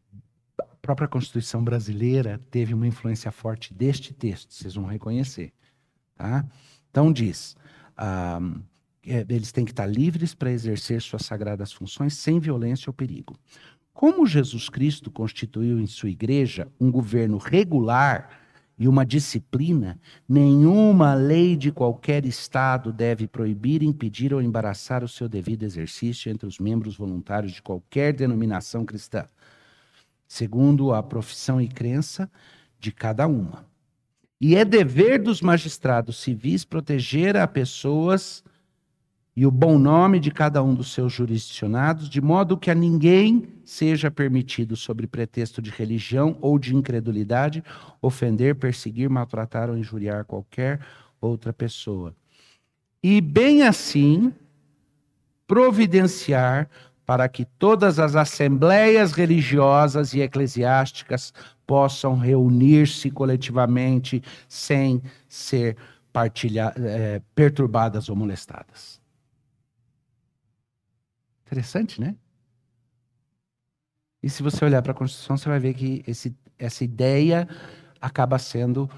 [0.83, 5.53] própria Constituição brasileira teve uma influência forte deste texto, vocês vão reconhecer.
[6.17, 6.45] Tá?
[6.91, 7.57] Então, diz:
[7.97, 8.41] ah,
[9.05, 13.37] eles têm que estar livres para exercer suas sagradas funções sem violência ou perigo.
[13.95, 18.31] Como Jesus Cristo constituiu em sua igreja um governo regular
[18.79, 25.29] e uma disciplina, nenhuma lei de qualquer Estado deve proibir, impedir ou embaraçar o seu
[25.29, 29.27] devido exercício entre os membros voluntários de qualquer denominação cristã
[30.33, 32.31] segundo a profissão e crença
[32.81, 33.67] de cada uma.
[34.41, 38.43] E é dever dos magistrados civis proteger a pessoas
[39.37, 43.47] e o bom nome de cada um dos seus jurisdicionados, de modo que a ninguém
[43.63, 47.63] seja permitido, sob pretexto de religião ou de incredulidade,
[48.01, 50.81] ofender, perseguir, maltratar ou injuriar qualquer
[51.21, 52.17] outra pessoa.
[53.03, 54.33] E bem assim,
[55.47, 56.71] providenciar
[57.05, 61.33] para que todas as assembleias religiosas e eclesiásticas
[61.67, 65.77] possam reunir-se coletivamente sem ser
[66.77, 69.01] é, perturbadas ou molestadas.
[71.47, 72.17] Interessante, né?
[74.23, 77.49] E se você olhar para a Constituição, você vai ver que esse, essa ideia
[78.01, 78.89] acaba sendo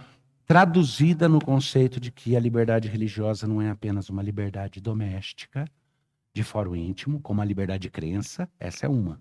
[0.47, 5.65] traduzida no conceito de que a liberdade religiosa não é apenas uma liberdade doméstica,
[6.35, 9.21] de fórum íntimo, como a liberdade de crença, essa é uma,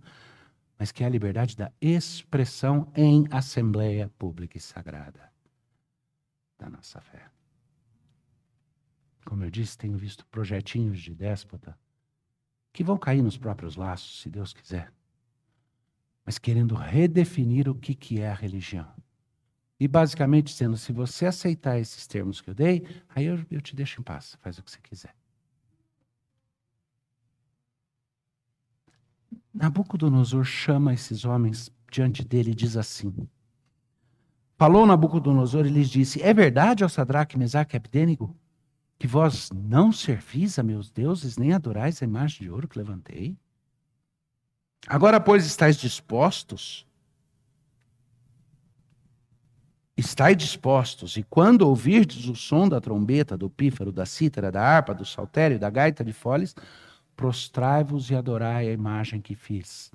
[0.80, 5.32] mas que é a liberdade da expressão em assembleia pública e sagrada
[6.58, 7.30] da nossa fé.
[9.26, 11.78] Como eu disse, tenho visto projetinhos de déspota
[12.74, 14.92] que vão cair nos próprios laços, se Deus quiser,
[16.26, 18.92] mas querendo redefinir o que, que é a religião.
[19.80, 23.76] E basicamente dizendo: se você aceitar esses termos que eu dei, aí eu, eu te
[23.76, 25.14] deixo em paz, faz o que você quiser.
[29.54, 33.28] Nabucodonosor chama esses homens diante dele e diz assim:
[34.58, 38.36] Falou Nabucodonosor e lhes disse: É verdade, ó Sadraque, Mesaque e Abdênigo,
[38.98, 43.38] que vós não servis a meus deuses, nem adorais a imagem de ouro que levantei?
[44.88, 46.88] Agora, pois, estáis dispostos?
[49.96, 54.94] Estai dispostos, e quando ouvirdes o som da trombeta, do pífaro, da cítara, da harpa,
[54.94, 56.56] do saltério, da gaita de foles,
[57.16, 59.92] prostrai-vos e adorai a imagem que fiz.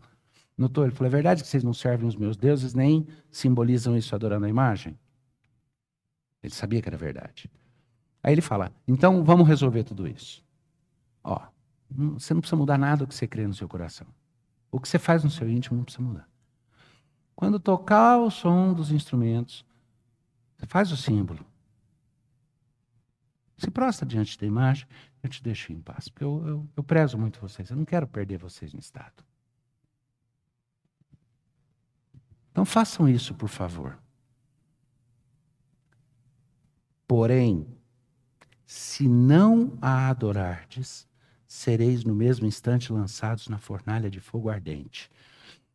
[0.56, 0.84] Notou?
[0.84, 4.46] Ele falou: é verdade que vocês não servem os meus deuses, nem simbolizam isso adorando
[4.46, 4.98] a imagem?
[6.42, 7.50] Ele sabia que era verdade.
[8.22, 10.44] Aí ele fala: então vamos resolver tudo isso.
[11.22, 11.40] Ó,
[11.90, 14.06] você não precisa mudar nada do que você crê no seu coração.
[14.70, 16.28] O que você faz no seu íntimo não precisa mudar.
[17.34, 19.64] Quando tocar o som dos instrumentos,
[20.56, 21.44] você faz o símbolo.
[23.58, 24.86] Se prostra diante da imagem,
[25.20, 26.08] eu te deixo em paz.
[26.08, 27.68] Porque eu, eu, eu prezo muito vocês.
[27.68, 29.24] Eu não quero perder vocês no estado.
[32.52, 33.98] Então façam isso, por favor.
[37.06, 37.66] Porém,
[38.64, 41.08] se não a adorardes,
[41.46, 45.10] sereis no mesmo instante lançados na fornalha de fogo ardente.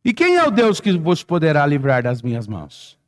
[0.02, 2.98] E quem é o Deus que vos poderá livrar das minhas mãos?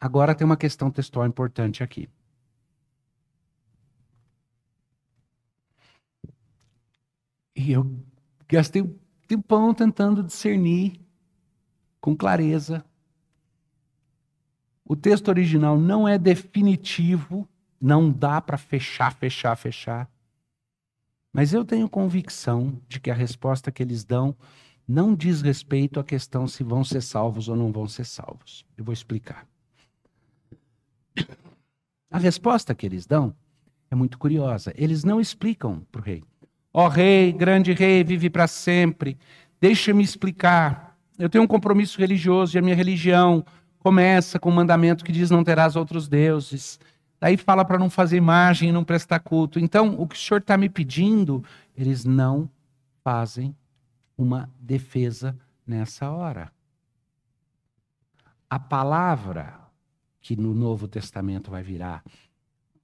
[0.00, 2.08] Agora tem uma questão textual importante aqui.
[7.62, 7.88] E eu
[8.48, 8.98] gastei um
[9.28, 11.00] tempão tentando discernir
[12.00, 12.84] com clareza.
[14.84, 17.48] O texto original não é definitivo,
[17.80, 20.10] não dá para fechar, fechar, fechar.
[21.32, 24.36] Mas eu tenho convicção de que a resposta que eles dão
[24.86, 28.66] não diz respeito à questão se vão ser salvos ou não vão ser salvos.
[28.76, 29.46] Eu vou explicar.
[32.10, 33.34] A resposta que eles dão
[33.88, 34.74] é muito curiosa.
[34.76, 36.24] Eles não explicam para o rei.
[36.74, 39.18] Ó oh, rei, grande rei, vive para sempre.
[39.60, 40.96] Deixa-me explicar.
[41.18, 43.44] Eu tenho um compromisso religioso e a minha religião
[43.78, 46.80] começa com o um mandamento que diz não terás outros deuses.
[47.20, 49.58] Daí fala para não fazer imagem e não prestar culto.
[49.58, 51.44] Então, o que o senhor está me pedindo,
[51.76, 52.48] eles não
[53.04, 53.54] fazem
[54.16, 56.50] uma defesa nessa hora.
[58.48, 59.60] A palavra
[60.20, 62.02] que no Novo Testamento vai virar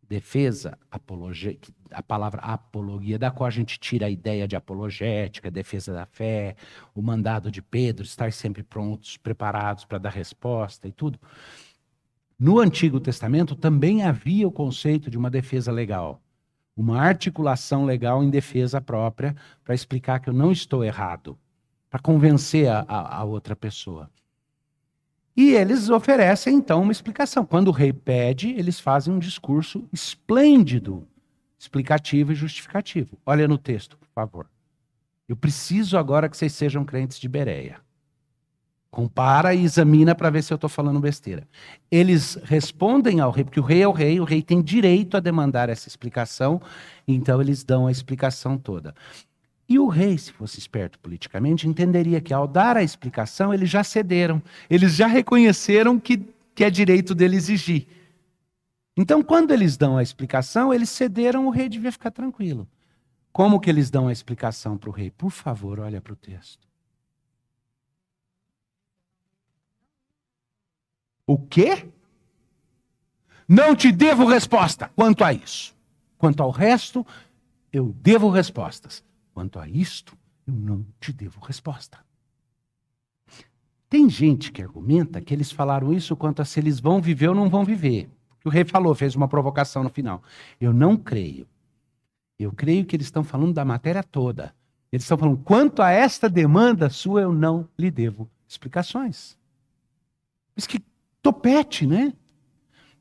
[0.09, 1.57] defesa, apologia,
[1.91, 6.57] a palavra apologia, da qual a gente tira a ideia de apologética, defesa da fé,
[6.95, 11.19] o mandado de Pedro, estar sempre prontos, preparados para dar resposta e tudo.
[12.39, 16.23] No Antigo Testamento também havia o conceito de uma defesa legal,
[16.75, 21.39] uma articulação legal em defesa própria para explicar que eu não estou errado,
[21.91, 24.11] para convencer a, a, a outra pessoa.
[25.39, 27.47] E eles oferecem, então, uma explicação.
[27.47, 31.07] Quando o rei pede, eles fazem um discurso esplêndido,
[31.57, 33.17] explicativo e justificativo.
[33.25, 34.51] Olha no texto, por favor.
[35.29, 37.77] Eu preciso agora que vocês sejam crentes de Bereia.
[38.91, 41.47] Compara e examina para ver se eu estou falando besteira.
[41.89, 45.21] Eles respondem ao rei, porque o rei é o rei, o rei tem direito a
[45.21, 46.61] demandar essa explicação,
[47.07, 48.93] então eles dão a explicação toda.
[49.69, 53.85] E o rei, se fosse esperto politicamente, entenderia que ao dar a explicação, eles já
[53.85, 56.17] cederam, eles já reconheceram que,
[56.55, 57.87] que é direito dele exigir.
[58.97, 62.67] Então, quando eles dão a explicação, eles cederam, o rei devia ficar tranquilo.
[63.31, 65.11] Como que eles dão a explicação para o rei?
[65.11, 66.67] Por favor, olha para o texto.
[71.27, 71.87] O quê?
[73.47, 75.77] Não te devo resposta quanto a isso.
[76.17, 77.07] Quanto ao resto,
[77.71, 79.05] eu devo respostas.
[79.39, 80.19] Quanto a isto,
[80.49, 82.05] eu não te devo resposta.
[83.89, 87.37] Tem gente que argumenta que eles falaram isso quanto a se eles vão viver ou
[87.37, 88.11] não vão viver.
[88.45, 90.25] O rei falou, fez uma provocação no final.
[90.61, 91.47] Eu não creio.
[92.37, 94.53] Eu creio que eles estão falando da matéria toda.
[94.91, 99.39] Eles estão falando, quanto a esta demanda sua, eu não lhe devo explicações.
[100.57, 100.83] Mas que
[101.23, 102.13] topete, né?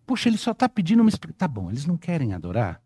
[0.06, 1.40] Poxa, ele só está pedindo uma explicação.
[1.40, 2.80] Tá bom, eles não querem adorar.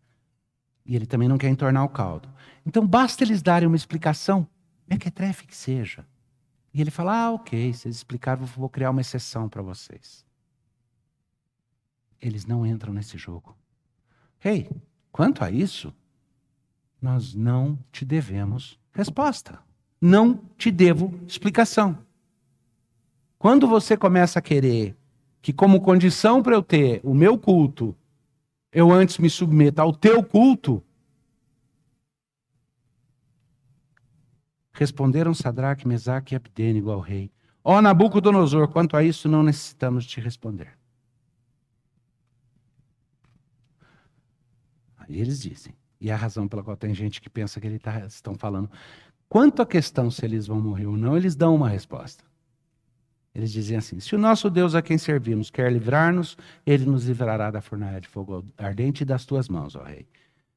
[0.86, 2.30] E ele também não quer entornar o caldo.
[2.64, 4.46] Então basta eles darem uma explicação,
[4.88, 6.06] mequetrefe que seja.
[6.72, 10.24] E ele fala: ah, ok, vocês explicaram, vou criar uma exceção para vocês.
[12.20, 13.56] Eles não entram nesse jogo.
[14.44, 14.70] Ei, hey,
[15.10, 15.92] quanto a isso,
[17.00, 19.58] nós não te devemos resposta.
[20.00, 21.98] Não te devo explicação.
[23.38, 24.96] Quando você começa a querer
[25.40, 27.94] que, como condição para eu ter o meu culto,
[28.72, 30.82] eu antes me submeta ao teu culto,
[34.72, 37.30] responderam Sadraque, Mesaque e Abdênigo ao rei.
[37.64, 40.76] Ó Nabucodonosor, quanto a isso não necessitamos te responder.
[44.98, 47.80] Aí eles dizem, e é a razão pela qual tem gente que pensa que eles
[47.80, 48.70] tá, estão falando.
[49.28, 52.24] Quanto à questão se eles vão morrer ou não, eles dão uma resposta.
[53.34, 57.50] Eles dizem assim: se o nosso Deus a quem servimos quer livrar-nos, ele nos livrará
[57.50, 60.06] da fornalha de fogo ardente e das tuas mãos, ó rei.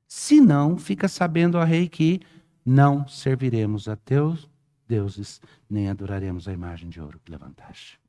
[0.07, 2.21] Se não, fica sabendo, ó rei, que
[2.65, 4.49] não serviremos a teus
[4.87, 7.99] deuses, nem adoraremos a imagem de ouro que levantaste.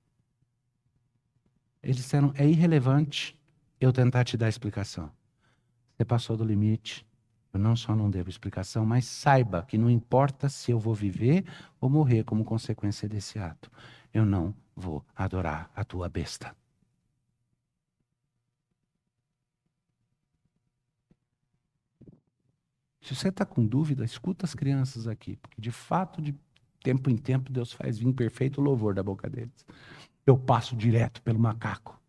[1.82, 3.38] Eles disseram: é irrelevante
[3.80, 5.10] eu tentar te dar explicação.
[5.96, 7.06] Você passou do limite,
[7.52, 11.44] eu não só não devo explicação, mas saiba que não importa se eu vou viver
[11.80, 13.70] ou morrer como consequência desse ato,
[14.12, 16.54] eu não vou adorar a tua besta.
[23.06, 26.34] Se você está com dúvida, escuta as crianças aqui, porque de fato, de
[26.82, 29.64] tempo em tempo, Deus faz vir perfeito louvor da boca deles.
[30.26, 32.02] Eu passo direto pelo macaco.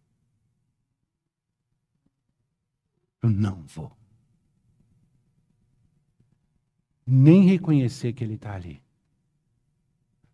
[3.22, 3.96] Eu não vou
[7.06, 8.82] nem reconhecer que ele está ali.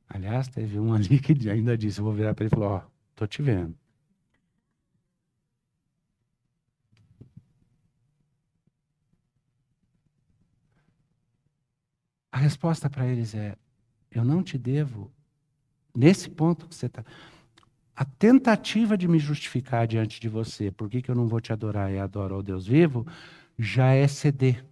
[0.08, 2.78] Aliás, teve um ali que ainda disse, eu vou virar para ele e falar, ó,
[2.78, 3.78] oh, tô te vendo.
[12.34, 13.56] A resposta para eles é:
[14.12, 15.10] eu não te devo,
[15.96, 17.06] nesse ponto que você está.
[17.96, 21.54] A tentativa de me justificar diante de você, por que, que eu não vou te
[21.54, 23.06] adorar e adoro ao Deus vivo,
[23.58, 24.66] já é ceder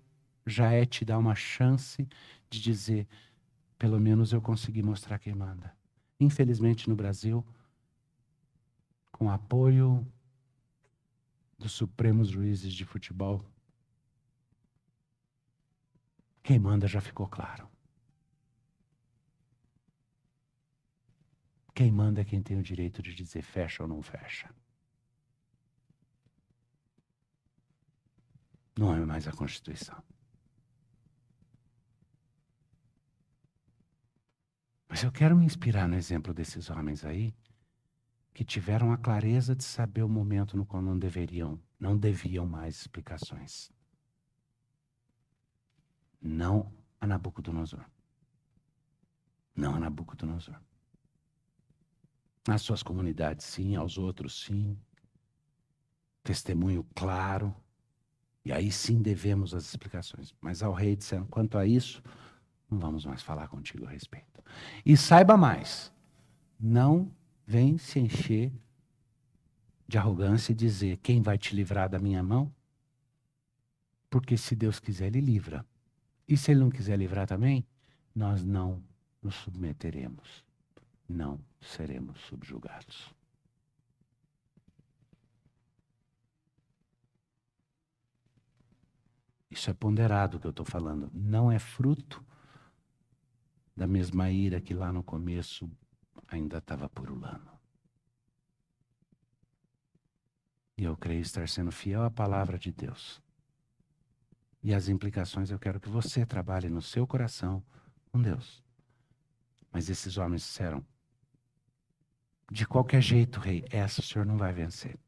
[0.45, 2.07] já é te dar uma chance
[2.49, 3.07] de dizer,
[3.77, 5.73] pelo menos eu consegui mostrar quem manda.
[6.19, 7.45] Infelizmente no Brasil,
[9.11, 10.05] com apoio
[11.57, 13.45] dos supremos juízes de futebol,
[16.43, 17.69] quem manda já ficou claro.
[21.73, 24.53] Quem manda é quem tem o direito de dizer fecha ou não fecha.
[28.77, 30.01] Não é mais a Constituição.
[34.87, 37.33] Mas eu quero me inspirar no exemplo desses homens aí,
[38.33, 42.81] que tiveram a clareza de saber o momento no qual não deveriam, não deviam mais
[42.81, 43.71] explicações.
[46.21, 47.83] Não a Nabucodonosor.
[49.55, 50.55] Não a Nabucodonosor.
[52.47, 54.77] Nas suas comunidades, sim, aos outros, sim.
[56.23, 57.55] Testemunho claro.
[58.45, 60.33] E aí sim devemos as explicações.
[60.39, 62.01] Mas ao rei disseram: quanto a isso,
[62.69, 64.43] não vamos mais falar contigo a respeito.
[64.85, 65.91] E saiba mais:
[66.59, 67.11] não
[67.45, 68.51] vem se encher
[69.87, 72.53] de arrogância e dizer quem vai te livrar da minha mão,
[74.09, 75.65] porque se Deus quiser, Ele livra.
[76.31, 77.67] E se Ele não quiser livrar também,
[78.15, 78.81] nós não
[79.21, 80.45] nos submeteremos,
[81.05, 83.13] não seremos subjugados.
[89.49, 91.11] Isso é ponderado que eu estou falando.
[91.13, 92.25] Não é fruto
[93.75, 95.69] da mesma ira que lá no começo
[96.29, 97.51] ainda estava purulando.
[100.77, 103.21] E eu creio estar sendo fiel à palavra de Deus.
[104.63, 107.63] E as implicações eu quero que você trabalhe no seu coração
[108.11, 108.63] com Deus.
[109.71, 110.85] Mas esses homens disseram:
[112.51, 114.99] de qualquer jeito, rei, essa o senhor não vai vencer.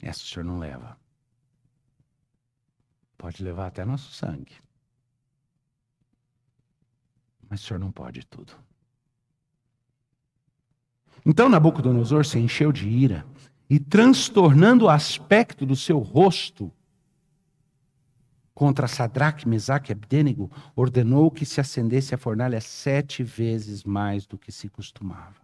[0.00, 0.98] Essa o senhor não leva.
[3.16, 4.56] Pode levar até nosso sangue.
[7.48, 8.52] Mas o senhor não pode tudo.
[11.24, 13.26] Então Nabucodonosor se encheu de ira
[13.68, 16.72] e, transtornando o aspecto do seu rosto
[18.56, 24.38] contra Sadraque, Mesaque e Abdênego, ordenou que se acendesse a fornalha sete vezes mais do
[24.38, 25.42] que se costumava.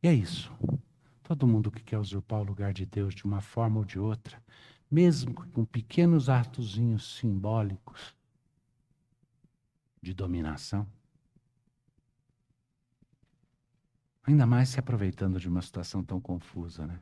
[0.00, 0.52] E é isso.
[1.24, 4.40] Todo mundo que quer usurpar o lugar de Deus de uma forma ou de outra,
[4.88, 8.14] mesmo com pequenos atozinhos simbólicos,
[10.00, 10.86] de dominação.
[14.22, 17.00] Ainda mais se aproveitando de uma situação tão confusa, né?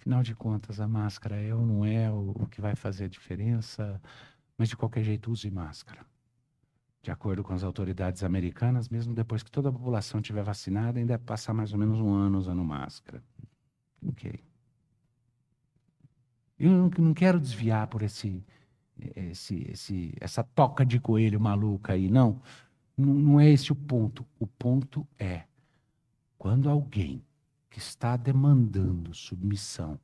[0.00, 4.00] Afinal de contas, a máscara é ou não é o, que vai fazer a diferença,
[4.56, 6.06] mas de qualquer jeito use máscara.
[7.02, 11.12] De acordo com as autoridades americanas, mesmo depois que toda a população tiver vacinada, ainda
[11.12, 13.22] é passar mais ou menos um ano usando máscara.
[14.06, 14.42] Ok.
[16.58, 18.42] Eu não, quero desviar por esse,
[19.14, 22.08] esse, esse, essa toca de coelho maluca aí.
[22.08, 22.40] Não,
[22.96, 24.26] não é esse o ponto.
[24.38, 25.44] O ponto é
[26.38, 27.22] quando alguém
[27.70, 29.98] que está demandando submissão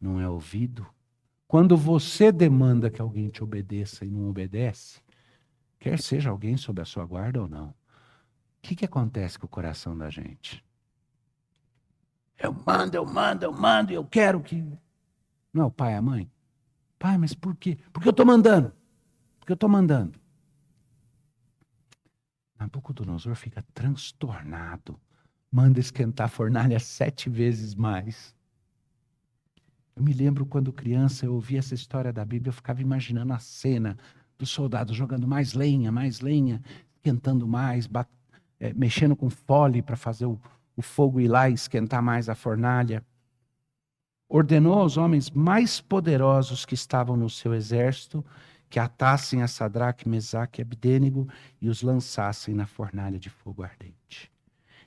[0.00, 0.86] não é ouvido,
[1.46, 5.00] quando você demanda que alguém te obedeça e não obedece,
[5.78, 7.74] quer seja alguém sob a sua guarda ou não, o
[8.60, 10.64] que, que acontece com o coração da gente?
[12.38, 14.64] Eu mando, eu mando, eu mando, eu quero que.
[15.52, 16.30] Não, pai, a mãe.
[16.98, 17.78] Pai, mas por quê?
[17.92, 18.72] Porque eu estou mandando.
[19.38, 20.18] Porque eu estou mandando.
[22.58, 24.98] Nabucodonosor fica transtornado.
[25.54, 28.34] Manda esquentar a fornalha sete vezes mais.
[29.94, 33.38] Eu me lembro quando criança eu ouvia essa história da Bíblia, eu ficava imaginando a
[33.38, 33.96] cena
[34.36, 36.60] dos soldados jogando mais lenha, mais lenha,
[36.96, 37.88] esquentando mais,
[38.58, 40.40] é, mexendo com fole para fazer o,
[40.74, 43.00] o fogo ir lá e esquentar mais a fornalha.
[44.28, 48.26] Ordenou aos homens mais poderosos que estavam no seu exército
[48.68, 51.28] que atassem a Sadraque, Mesaque e Abdênego
[51.60, 54.33] e os lançassem na fornalha de fogo ardente.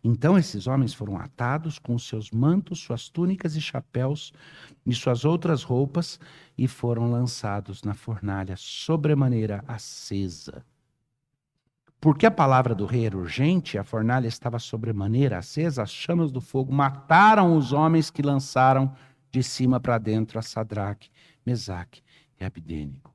[0.08, 4.32] Então esses homens foram atados com seus mantos, suas túnicas e chapéus
[4.86, 6.18] e suas outras roupas
[6.58, 10.66] e foram lançados na fornalha sobremaneira acesa.
[12.00, 16.40] Porque a palavra do rei era urgente, a fornalha estava sobremaneira acesa, as chamas do
[16.40, 18.96] fogo mataram os homens que lançaram
[19.30, 21.10] de cima para dentro a Sadraque,
[21.46, 22.02] Mesaque
[22.40, 23.14] e Abdênico.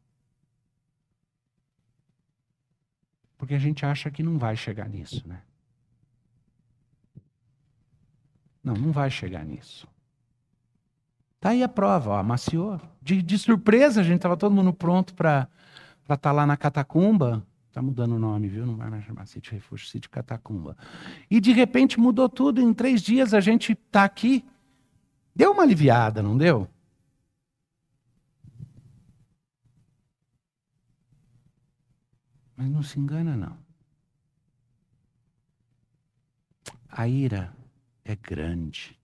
[3.39, 5.41] Porque a gente acha que não vai chegar nisso, né?
[8.63, 9.89] Não, não vai chegar nisso.
[11.41, 12.81] Tá aí a prova, ó, amaciou.
[13.01, 15.49] De, de surpresa, a gente estava todo mundo pronto para
[16.03, 17.45] estar tá lá na catacumba.
[17.67, 18.65] Está mudando o nome, viu?
[18.65, 20.77] Não vai mais chamar sítio refúgio, sítio catacumba.
[21.31, 22.61] E de repente mudou tudo.
[22.61, 24.45] Em três dias a gente está aqui.
[25.35, 26.69] Deu uma aliviada, não deu?
[32.57, 33.57] Mas não se engana, não.
[36.89, 37.53] A ira
[38.05, 38.99] é grande.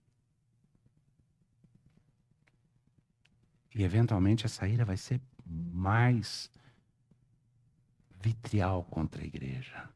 [3.73, 6.51] E eventualmente essa ira vai ser mais
[8.21, 9.89] vitrial contra a igreja.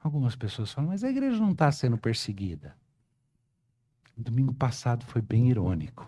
[0.00, 2.76] Algumas pessoas falam, mas a igreja não está sendo perseguida.
[4.16, 6.06] Domingo passado foi bem irônico.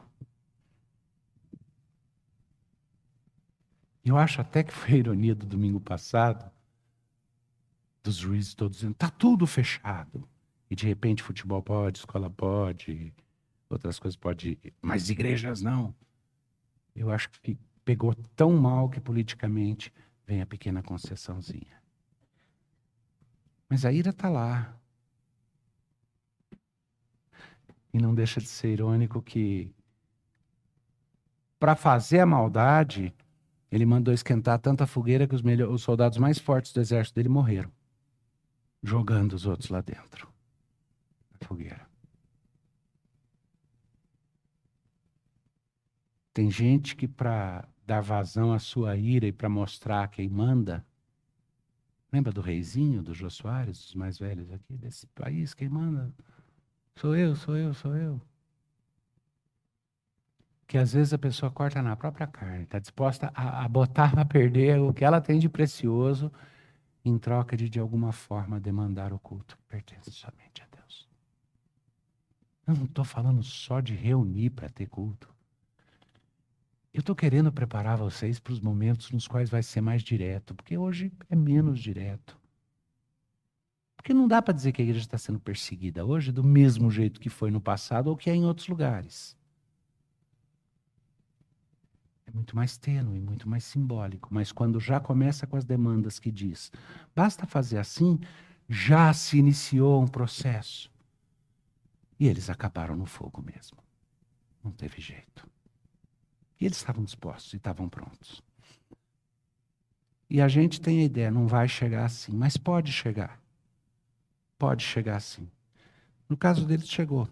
[4.04, 6.50] Eu acho até que foi a ironia do domingo passado,
[8.02, 10.28] dos juízes todos dizendo, está tudo fechado.
[10.70, 13.12] E de repente futebol pode, escola pode,
[13.68, 15.94] outras coisas pode, mas igrejas não.
[16.94, 19.92] Eu acho que pegou tão mal que politicamente
[20.26, 21.80] vem a pequena concessãozinha.
[23.68, 24.76] Mas a ira está lá.
[27.92, 29.74] E não deixa de ser irônico que,
[31.58, 33.12] para fazer a maldade,
[33.70, 37.70] ele mandou esquentar tanta fogueira que os, os soldados mais fortes do exército dele morreram
[38.82, 40.28] jogando os outros lá dentro
[41.38, 41.88] da fogueira.
[46.32, 50.86] Tem gente que, para dar vazão à sua ira e para mostrar quem manda,
[52.12, 55.54] lembra do reizinho, do Jô Soares, dos mais velhos aqui desse país?
[55.54, 56.12] Quem manda?
[56.94, 58.20] Sou eu, sou eu, sou eu.
[60.66, 64.24] Que às vezes a pessoa corta na própria carne, está disposta a, a botar para
[64.24, 66.30] perder o que ela tem de precioso
[67.04, 71.08] em troca de, de alguma forma, demandar o culto que pertence somente a Deus.
[72.66, 75.32] Eu não estou falando só de reunir para ter culto.
[76.92, 80.76] Eu estou querendo preparar vocês para os momentos nos quais vai ser mais direto, porque
[80.76, 82.38] hoje é menos direto.
[83.96, 87.20] Porque não dá para dizer que a igreja está sendo perseguida hoje do mesmo jeito
[87.20, 89.38] que foi no passado ou que é em outros lugares
[92.30, 94.28] é muito mais tênue, muito mais simbólico.
[94.30, 96.70] Mas quando já começa com as demandas que diz,
[97.14, 98.18] basta fazer assim,
[98.68, 100.90] já se iniciou um processo.
[102.18, 103.78] E eles acabaram no fogo mesmo.
[104.62, 105.48] Não teve jeito.
[106.60, 108.42] E eles estavam dispostos e estavam prontos.
[110.28, 113.40] E a gente tem a ideia, não vai chegar assim, mas pode chegar.
[114.56, 115.50] Pode chegar assim.
[116.28, 117.28] No caso deles, chegou.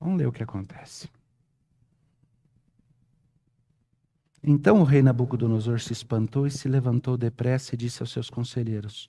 [0.00, 1.08] Vamos ler o que acontece.
[4.42, 9.08] Então o rei Nabucodonosor se espantou e se levantou depressa e disse aos seus conselheiros: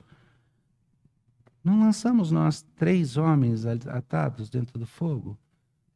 [1.64, 5.38] Não lançamos nós três homens atados dentro do fogo?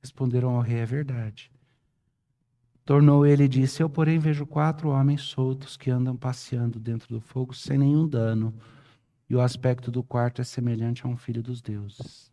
[0.01, 1.51] Responderam ao rei: É verdade.
[2.85, 7.21] Tornou ele e disse: Eu, porém, vejo quatro homens soltos que andam passeando dentro do
[7.21, 8.53] fogo sem nenhum dano,
[9.29, 12.32] e o aspecto do quarto é semelhante a um filho dos deuses.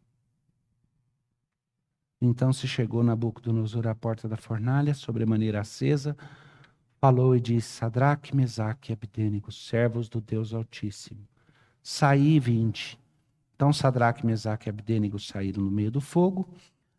[2.23, 6.15] Então se chegou Nabucodonosor à porta da fornalha, sobremaneira acesa,
[7.01, 11.27] falou e disse: Sadraque, Mesaque e Abdênigo, servos do Deus Altíssimo,
[11.83, 12.99] saí e vinde.
[13.57, 16.47] Então Sadraque, Mesaque e Abdênigo saíram no meio do fogo,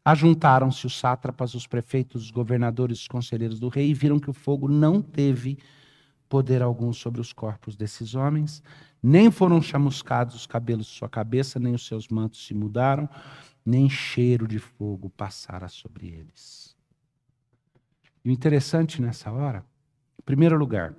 [0.03, 4.34] ajuntaram-se os sátrapas, os prefeitos, os governadores, os conselheiros do rei e viram que o
[4.34, 5.59] fogo não teve
[6.28, 8.63] poder algum sobre os corpos desses homens,
[9.03, 13.09] nem foram chamuscados os cabelos de sua cabeça, nem os seus mantos se mudaram,
[13.66, 16.76] nem cheiro de fogo passara sobre eles.
[18.24, 19.66] E o interessante nessa hora,
[20.20, 20.95] em primeiro lugar,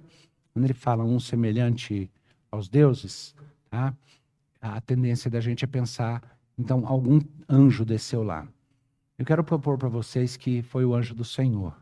[0.53, 2.11] quando ele fala um semelhante
[2.51, 3.35] aos deuses,
[3.71, 3.95] tá?
[4.61, 6.23] a tendência da gente é pensar,
[6.59, 8.47] então, algum anjo desceu lá.
[9.19, 11.75] Eu quero propor para vocês que foi o anjo do Senhor,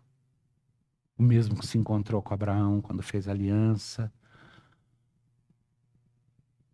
[1.18, 4.12] o mesmo que se encontrou com Abraão quando fez aliança,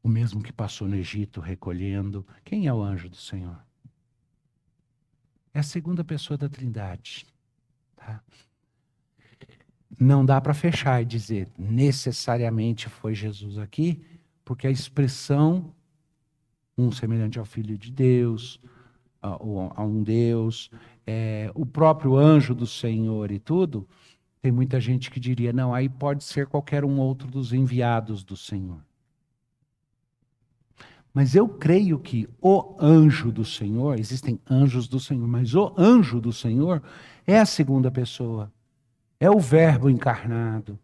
[0.02, 2.24] o mesmo que passou no Egito recolhendo.
[2.44, 3.58] Quem é o anjo do Senhor?
[5.56, 7.24] É a segunda pessoa da Trindade.
[7.96, 8.22] Tá?
[9.98, 14.04] Não dá para fechar e dizer necessariamente foi Jesus aqui,
[14.44, 15.72] porque a expressão
[16.76, 18.60] um semelhante ao Filho de Deus,
[19.22, 20.70] a, a um Deus,
[21.06, 23.88] é, o próprio anjo do Senhor e tudo,
[24.42, 28.36] tem muita gente que diria, não, aí pode ser qualquer um outro dos enviados do
[28.36, 28.84] Senhor.
[31.16, 36.20] Mas eu creio que o anjo do Senhor, existem anjos do Senhor, mas o anjo
[36.20, 36.82] do Senhor
[37.26, 38.52] é a segunda pessoa.
[39.18, 40.78] É o Verbo encarnado.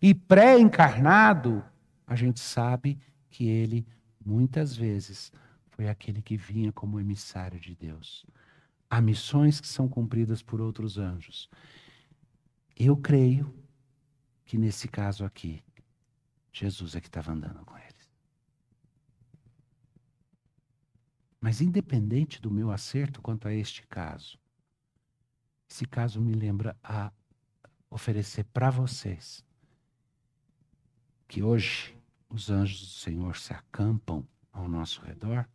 [0.00, 1.62] E pré-encarnado,
[2.06, 2.98] a gente sabe
[3.28, 3.86] que ele,
[4.24, 5.30] muitas vezes,
[5.66, 8.24] foi aquele que vinha como emissário de Deus.
[8.88, 11.46] Há missões que são cumpridas por outros anjos.
[12.74, 13.54] Eu creio
[14.46, 15.62] que nesse caso aqui,
[16.50, 17.98] Jesus é que estava andando com ele.
[21.40, 24.38] Mas independente do meu acerto quanto a este caso,
[25.68, 27.12] esse caso me lembra a
[27.90, 29.44] oferecer para vocês
[31.26, 31.96] que hoje
[32.28, 35.48] os anjos do Senhor se acampam ao nosso redor,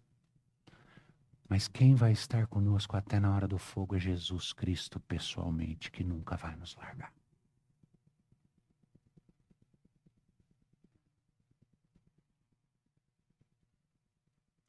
[1.49, 6.03] mas quem vai estar conosco até na hora do fogo é Jesus Cristo pessoalmente, que
[6.03, 7.11] nunca vai nos largar.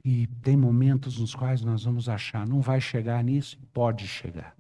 [0.05, 4.55] E tem momentos nos quais nós vamos achar, não vai chegar nisso, pode chegar.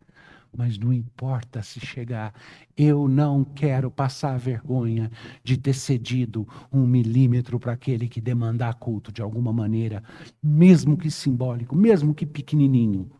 [0.56, 2.32] Mas não importa se chegar,
[2.76, 5.10] eu não quero passar vergonha
[5.42, 10.02] de ter cedido um milímetro para aquele que demandar culto de alguma maneira,
[10.42, 13.10] mesmo que simbólico, mesmo que pequenininho.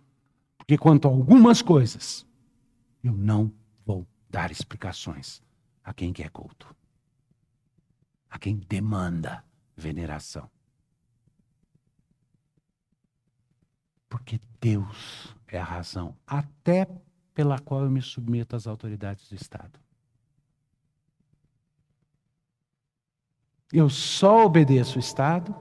[0.57, 2.25] Porque quanto a algumas coisas,
[3.03, 3.53] eu não
[3.85, 5.43] vou dar explicações
[5.85, 6.75] a quem quer culto,
[8.31, 9.45] a quem demanda
[9.77, 10.54] veneração.
[14.15, 16.87] Porque Deus é a razão, até
[17.35, 19.81] pela qual eu me submeto às autoridades do Estado.
[23.73, 25.53] Eu só obedeço o Estado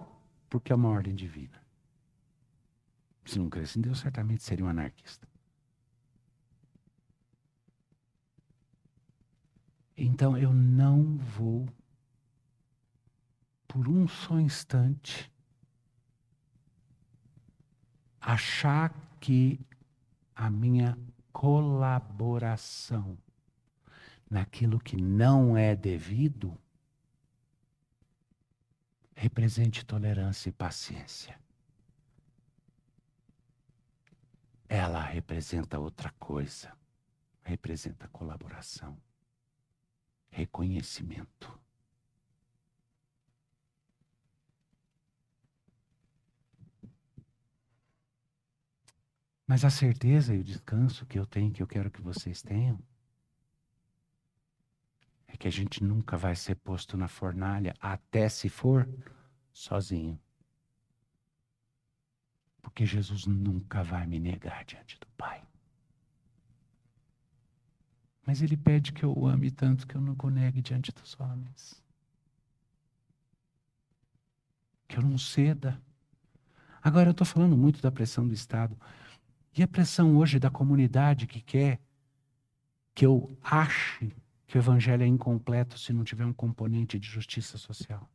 [0.52, 1.66] porque é uma ordem divina.
[3.26, 5.28] Se não cresce em Deus, certamente seria um anarquista.
[9.98, 11.68] Então eu não vou,
[13.68, 15.33] por um só instante,
[18.24, 19.60] achar que
[20.34, 20.98] a minha
[21.34, 23.18] colaboração
[24.30, 26.58] naquilo que não é devido
[29.14, 31.40] represente tolerância e paciência.
[34.68, 36.76] Ela representa outra coisa,
[37.44, 38.98] representa colaboração,
[40.32, 41.63] reconhecimento.
[49.54, 52.80] Mas a certeza e o descanso que eu tenho, que eu quero que vocês tenham,
[55.28, 58.90] é que a gente nunca vai ser posto na fornalha, até se for
[59.52, 60.20] sozinho.
[62.64, 65.46] Porque Jesus nunca vai me negar diante do Pai.
[68.26, 71.16] Mas Ele pede que eu o ame tanto que eu não o negue diante dos
[71.20, 71.80] homens.
[74.88, 75.80] Que eu não ceda.
[76.82, 78.76] Agora, eu estou falando muito da pressão do Estado.
[79.56, 81.80] E a pressão hoje da comunidade que quer
[82.96, 84.12] que eu ache
[84.48, 88.10] que o evangelho é incompleto se não tiver um componente de justiça social.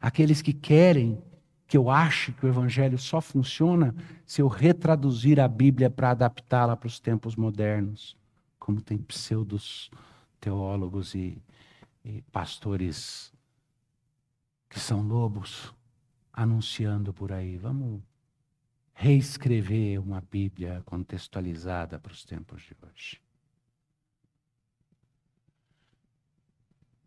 [0.00, 1.22] Aqueles que querem
[1.66, 6.74] que eu ache que o evangelho só funciona se eu retraduzir a Bíblia para adaptá-la
[6.76, 8.16] para os tempos modernos,
[8.58, 9.90] como tem pseudos
[10.40, 11.42] teólogos e,
[12.04, 13.32] e pastores
[14.68, 15.74] que são lobos
[16.32, 17.58] anunciando por aí.
[17.58, 18.00] Vamos
[19.00, 23.22] reescrever uma Bíblia contextualizada para os tempos de hoje.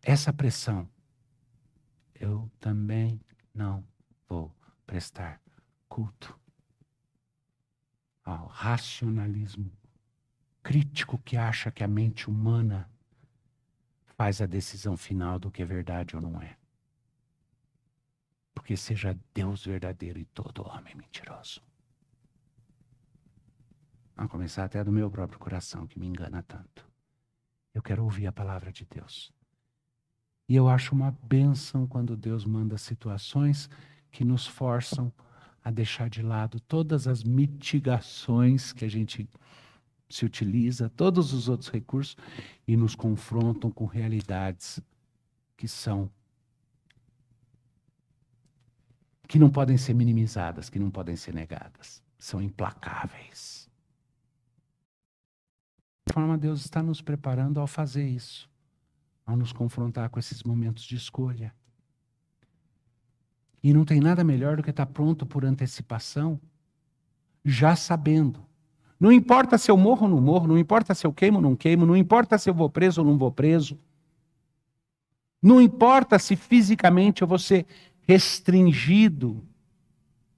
[0.02, 0.88] Essa pressão,
[2.14, 3.20] eu também
[3.52, 3.86] não
[4.26, 4.50] vou
[4.86, 5.38] prestar
[5.86, 6.34] culto
[8.24, 9.70] ao racionalismo
[10.62, 12.90] crítico que acha que a mente humana
[14.16, 16.56] faz a decisão final do que é verdade ou não é.
[18.54, 21.60] Porque seja Deus verdadeiro e todo homem mentiroso.
[24.16, 26.86] A começar até do meu próprio coração, que me engana tanto.
[27.74, 29.32] Eu quero ouvir a palavra de Deus.
[30.48, 33.70] E eu acho uma bênção quando Deus manda situações
[34.10, 35.12] que nos forçam
[35.64, 39.28] a deixar de lado todas as mitigações que a gente
[40.10, 42.16] se utiliza, todos os outros recursos,
[42.68, 44.80] e nos confrontam com realidades
[45.56, 46.10] que são.
[49.26, 52.02] que não podem ser minimizadas, que não podem ser negadas.
[52.18, 53.61] São implacáveis.
[56.12, 58.46] Forma Deus está nos preparando ao fazer isso,
[59.24, 61.54] ao nos confrontar com esses momentos de escolha.
[63.62, 66.38] E não tem nada melhor do que estar pronto por antecipação,
[67.42, 68.44] já sabendo.
[69.00, 71.56] Não importa se eu morro ou não morro, não importa se eu queimo ou não
[71.56, 73.78] queimo, não importa se eu vou preso ou não vou preso.
[75.40, 77.64] Não importa se fisicamente eu vou ser
[78.06, 79.42] restringido.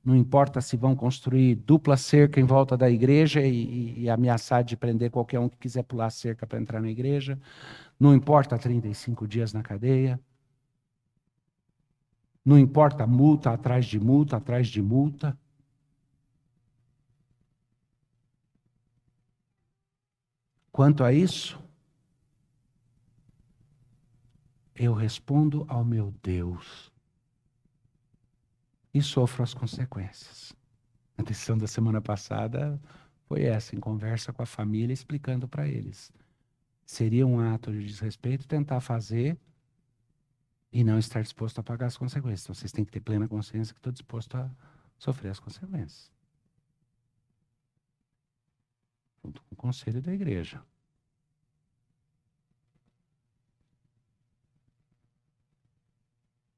[0.04, 4.76] Não importa se vão construir dupla cerca em volta da igreja e, e ameaçar de
[4.76, 7.40] prender qualquer um que quiser pular a cerca para entrar na igreja.
[7.98, 10.20] Não importa 35 dias na cadeia.
[12.44, 15.38] Não importa multa atrás de multa, atrás de multa.
[20.70, 21.58] Quanto a isso,
[24.74, 26.93] eu respondo ao meu Deus
[28.94, 30.54] e sofro as consequências.
[31.18, 32.80] A decisão da semana passada
[33.26, 36.12] foi essa, em conversa com a família, explicando para eles.
[36.86, 39.36] Seria um ato de desrespeito tentar fazer
[40.72, 42.44] e não estar disposto a pagar as consequências.
[42.44, 44.50] Então vocês têm que ter plena consciência que estou disposto a
[44.98, 46.12] sofrer as consequências.
[49.24, 50.62] Junto com o conselho da igreja.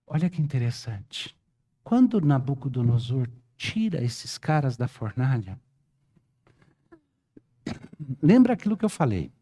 [0.07, 1.36] Olha que interessante.
[1.87, 5.57] Quando Nabucodonosor tira esses caras da fornalha,
[8.20, 9.32] lembra aquilo que eu falei?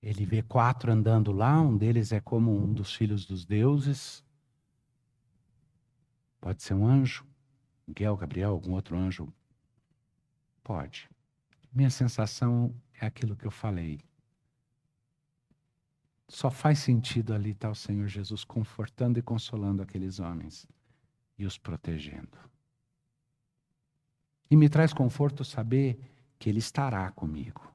[0.00, 4.24] Ele vê quatro andando lá, um deles é como um dos filhos dos deuses.
[6.40, 7.26] Pode ser um anjo,
[7.84, 9.26] Miguel, Gabriel, algum outro anjo.
[10.62, 11.10] Pode.
[11.72, 13.98] Minha sensação é aquilo que eu falei.
[16.28, 20.66] Só faz sentido ali estar o Senhor Jesus confortando e consolando aqueles homens
[21.38, 22.38] e os protegendo.
[24.50, 25.98] E me traz conforto saber
[26.38, 27.68] que Ele estará comigo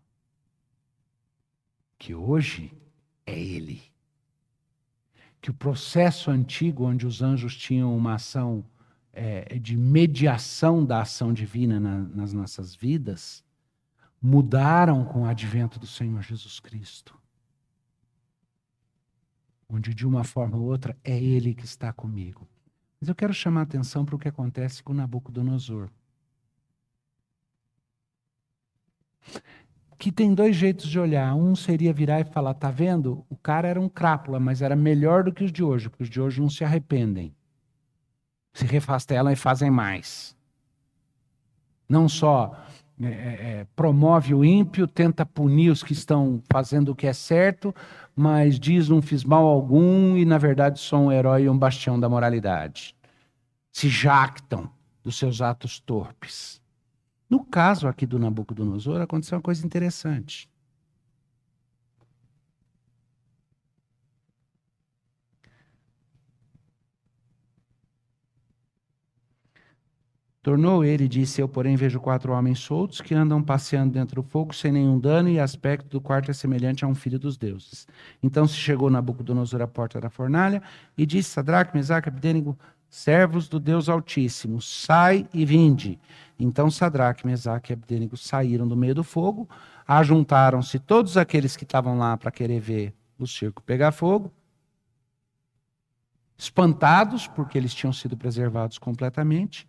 [2.03, 2.69] que hoje
[3.25, 3.81] é Ele.
[5.39, 8.65] Que o processo antigo, onde os anjos tinham uma ação
[9.13, 13.41] é, de mediação da ação divina na, nas nossas vidas,
[14.21, 17.17] mudaram com o advento do Senhor Jesus Cristo.
[19.67, 22.47] Onde de uma forma ou outra é Ele que está comigo.
[22.99, 25.89] Mas eu quero chamar a atenção para o que acontece com Nabucodonosor
[30.03, 31.33] que tem dois jeitos de olhar.
[31.33, 33.25] Um seria virar e falar: tá vendo?
[33.29, 36.09] O cara era um crápula, mas era melhor do que os de hoje, porque os
[36.09, 37.33] de hoje não se arrependem.
[38.53, 40.35] Se refastelam e fazem mais.
[41.87, 42.53] Não só
[43.01, 47.13] é, é, é, promove o ímpio, tenta punir os que estão fazendo o que é
[47.13, 47.73] certo,
[48.15, 51.99] mas diz não fiz mal algum e, na verdade, sou um herói e um bastião
[51.99, 52.95] da moralidade.
[53.71, 54.69] Se jactam
[55.03, 56.61] dos seus atos torpes.
[57.29, 60.47] No caso aqui do Nabucodonosor, aconteceu uma coisa interessante.
[70.43, 74.53] Tornou ele disse: Eu, porém, vejo quatro homens soltos que andam passeando dentro do fogo
[74.53, 77.87] sem nenhum dano, e aspecto do quarto é semelhante a um filho dos deuses.
[78.21, 80.61] Então se chegou Nabucodonosor à porta da fornalha
[80.97, 85.97] e disse: Sadraque, Mesaque, Abdênigo, servos do Deus Altíssimo, sai e vinde.
[86.37, 89.47] Então Sadraque, Mesaque e Abdênigo saíram do meio do fogo,
[89.87, 94.29] ajuntaram-se todos aqueles que estavam lá para querer ver o circo pegar fogo,
[96.37, 99.65] espantados, porque eles tinham sido preservados completamente.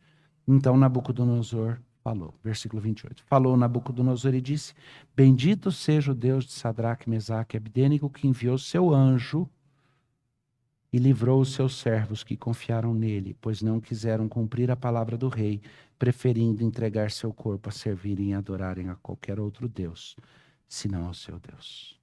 [0.46, 3.24] Então Nabucodonosor falou, versículo 28.
[3.24, 4.74] Falou Nabucodonosor e disse:
[5.16, 9.48] Bendito seja o Deus de Sadraque, Mesaque e Abdênigo, que enviou seu anjo
[10.92, 15.28] e livrou os seus servos que confiaram nele, pois não quiseram cumprir a palavra do
[15.28, 15.60] rei,
[15.98, 20.14] preferindo entregar seu corpo a servirem e adorarem a qualquer outro Deus,
[20.68, 21.98] senão ao seu Deus.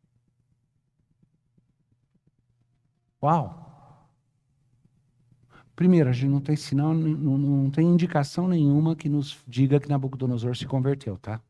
[3.23, 3.70] Uau!
[5.81, 9.89] Primeiro, a gente não tem sinal, não, não tem indicação nenhuma que nos diga que
[9.89, 11.41] Nabucodonosor se converteu, tá?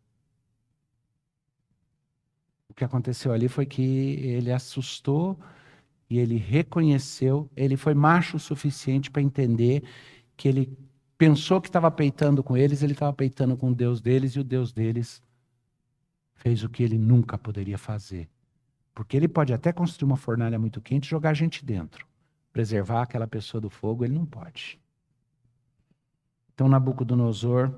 [2.70, 5.38] O que aconteceu ali foi que ele assustou
[6.10, 9.84] e ele reconheceu, ele foi macho o suficiente para entender
[10.38, 10.78] que ele
[11.18, 14.46] pensou que estava peitando com eles, ele estava peitando com o Deus deles e o
[14.46, 15.22] Deus deles
[16.36, 18.30] fez o que ele nunca poderia fazer.
[18.96, 22.10] Porque ele pode até construir uma fornalha muito quente e jogar a gente dentro.
[22.52, 24.80] Preservar aquela pessoa do fogo, ele não pode.
[26.54, 27.72] Então Nabucodonosor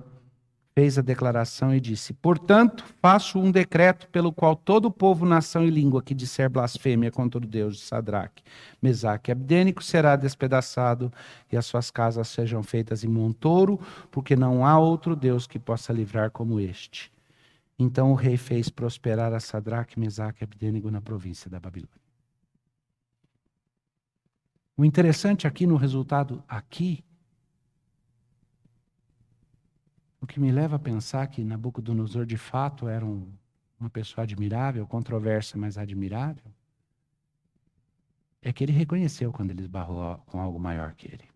[0.76, 5.70] fez a declaração e disse: Portanto, faço um decreto pelo qual todo povo, nação e
[5.70, 8.44] língua que disser blasfêmia contra o Deus de Sadraque,
[8.82, 11.12] Mesaque e Abdênico será despedaçado
[11.52, 13.80] e as suas casas sejam feitas em montouro,
[14.12, 17.12] porque não há outro Deus que possa livrar como este.
[17.78, 22.03] Então o rei fez prosperar a Sadraque, Mesaque e Abdênico na província da Babilônia.
[24.76, 27.04] O interessante aqui no resultado aqui
[30.24, 33.30] O que me leva a pensar que Nabucodonosor de fato era um,
[33.78, 36.50] uma pessoa admirável, controversa, mas admirável,
[38.42, 41.30] é que ele reconheceu quando ele esbarrou com algo maior que ele.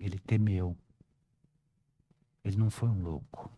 [0.00, 0.76] Ele temeu.
[2.42, 3.48] Ele não foi um louco.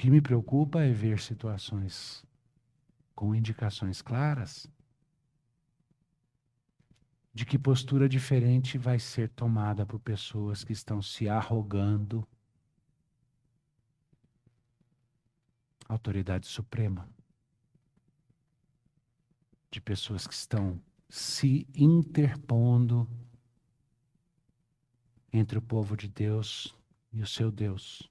[0.00, 2.24] Que me preocupa é ver situações
[3.14, 4.66] com indicações claras
[7.34, 12.26] de que postura diferente vai ser tomada por pessoas que estão se arrogando
[15.86, 17.06] autoridade suprema,
[19.70, 20.80] de pessoas que estão
[21.10, 23.06] se interpondo
[25.30, 26.74] entre o povo de Deus
[27.12, 28.10] e o seu Deus.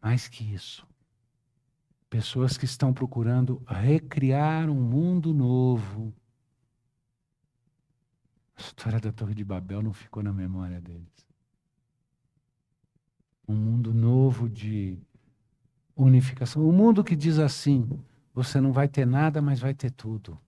[0.00, 0.86] Mais que isso,
[2.10, 6.14] Pessoas que estão procurando recriar um mundo novo.
[8.56, 11.28] A história da Torre de Babel não ficou na memória deles.
[13.46, 14.98] Um mundo novo de
[15.94, 16.66] unificação.
[16.66, 17.86] Um mundo que diz assim:
[18.34, 20.38] você não vai ter nada, mas vai ter tudo.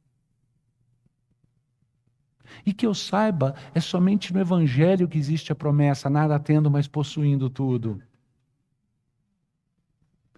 [2.64, 6.88] E que eu saiba, é somente no Evangelho que existe a promessa: nada tendo, mas
[6.88, 8.02] possuindo tudo.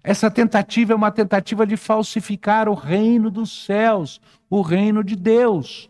[0.02, 5.88] Essa tentativa é uma tentativa de falsificar o reino dos céus, o reino de Deus,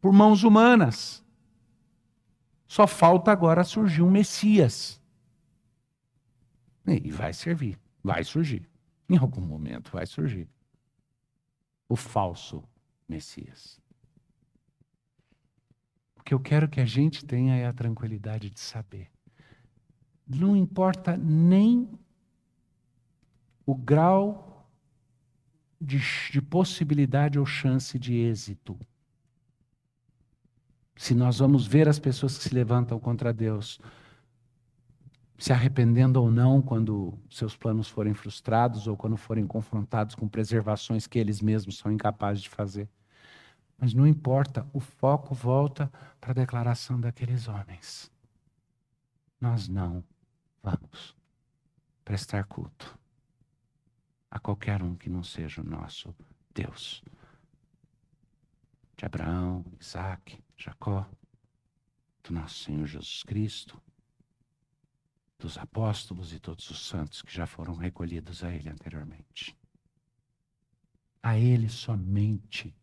[0.00, 1.24] por mãos humanas.
[2.68, 5.00] Só falta agora surgir um Messias.
[6.86, 8.68] E vai servir, vai surgir.
[9.08, 10.48] Em algum momento vai surgir.
[11.88, 12.62] O falso
[13.08, 13.80] Messias.
[16.16, 19.10] O que eu quero que a gente tenha é a tranquilidade de saber.
[20.26, 21.90] Não importa nem
[23.68, 24.66] o grau
[25.78, 26.00] de,
[26.32, 28.78] de possibilidade ou chance de êxito.
[30.96, 33.78] Se nós vamos ver as pessoas que se levantam contra Deus,
[35.36, 41.06] se arrependendo ou não quando seus planos forem frustrados ou quando forem confrontados com preservações
[41.06, 42.88] que eles mesmos são incapazes de fazer.
[43.76, 48.10] Mas não importa, o foco volta para a declaração daqueles homens.
[49.38, 50.02] Nós não
[50.62, 51.14] vamos
[52.02, 52.98] prestar culto
[54.30, 56.14] a qualquer um que não seja o nosso
[56.54, 57.02] Deus.
[58.96, 61.08] De Abraão, Isaac, Jacó,
[62.22, 63.80] do nosso Senhor Jesus Cristo,
[65.38, 69.56] dos apóstolos e todos os santos que já foram recolhidos a Ele anteriormente.
[71.22, 72.74] A Ele somente,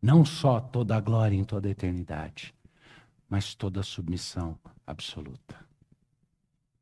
[0.00, 2.54] não só toda a glória em toda a eternidade,
[3.28, 5.68] mas toda a submissão absoluta.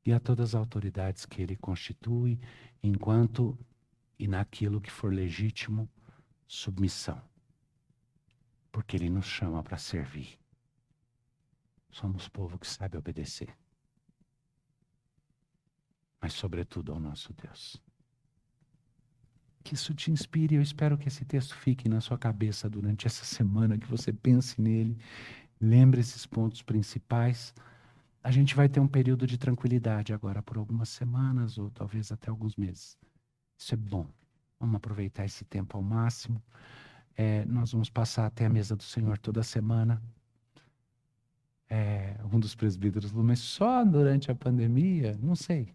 [0.05, 2.38] E a todas as autoridades que Ele constitui
[2.82, 3.59] enquanto
[4.18, 5.88] e naquilo que for legítimo,
[6.46, 7.20] submissão.
[8.72, 10.38] Porque Ele nos chama para servir.
[11.90, 13.56] Somos povo que sabe obedecer.
[16.20, 17.80] Mas, sobretudo, ao nosso Deus.
[19.62, 20.54] que isso te inspire.
[20.54, 24.60] Eu espero que esse texto fique na sua cabeça durante essa semana, que você pense
[24.60, 24.96] nele,
[25.60, 27.54] lembre esses pontos principais.
[28.22, 32.30] A gente vai ter um período de tranquilidade agora por algumas semanas ou talvez até
[32.30, 32.96] alguns meses.
[33.59, 34.06] Isso é bom.
[34.61, 36.40] Vamos aproveitar esse tempo ao máximo.
[37.16, 40.00] É, nós vamos passar até a mesa do Senhor toda semana.
[41.68, 45.18] É, um dos presbíteros falou, mas só durante a pandemia?
[45.20, 45.74] Não sei.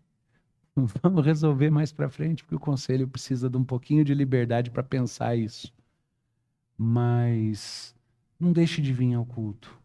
[1.04, 4.82] Vamos resolver mais para frente, porque o conselho precisa de um pouquinho de liberdade para
[4.82, 5.72] pensar isso.
[6.78, 7.96] Mas
[8.40, 9.78] não deixe de vir ao culto.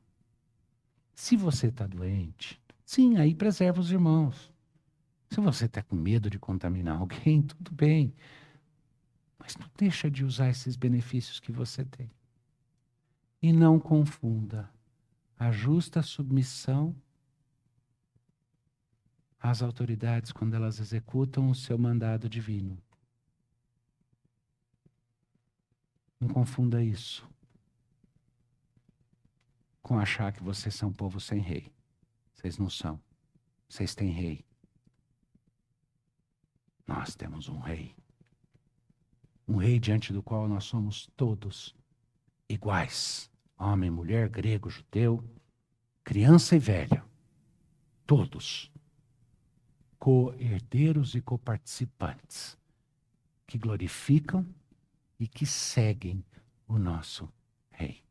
[1.14, 4.52] Se você está doente, sim, aí preserva os irmãos.
[5.30, 8.14] Se você está com medo de contaminar alguém, tudo bem.
[9.38, 12.10] Mas não deixa de usar esses benefícios que você tem.
[13.40, 14.70] E não confunda
[15.38, 16.94] a justa submissão
[19.38, 22.76] às autoridades quando elas executam o seu mandado divino.
[26.18, 27.28] Não confunda isso
[29.80, 31.72] com achar que vocês são povo sem rei.
[32.34, 33.00] Vocês não são.
[33.68, 34.47] Vocês têm rei.
[36.88, 37.94] Nós temos um rei.
[39.46, 41.76] Um rei diante do qual nós somos todos
[42.48, 45.22] iguais: homem, mulher, grego, judeu,
[46.02, 47.04] criança e velho.
[48.06, 48.72] Todos
[49.98, 52.56] co-herdeiros e coparticipantes
[53.46, 54.46] que glorificam
[55.18, 56.24] e que seguem
[56.66, 57.28] o nosso
[57.70, 58.07] Rei.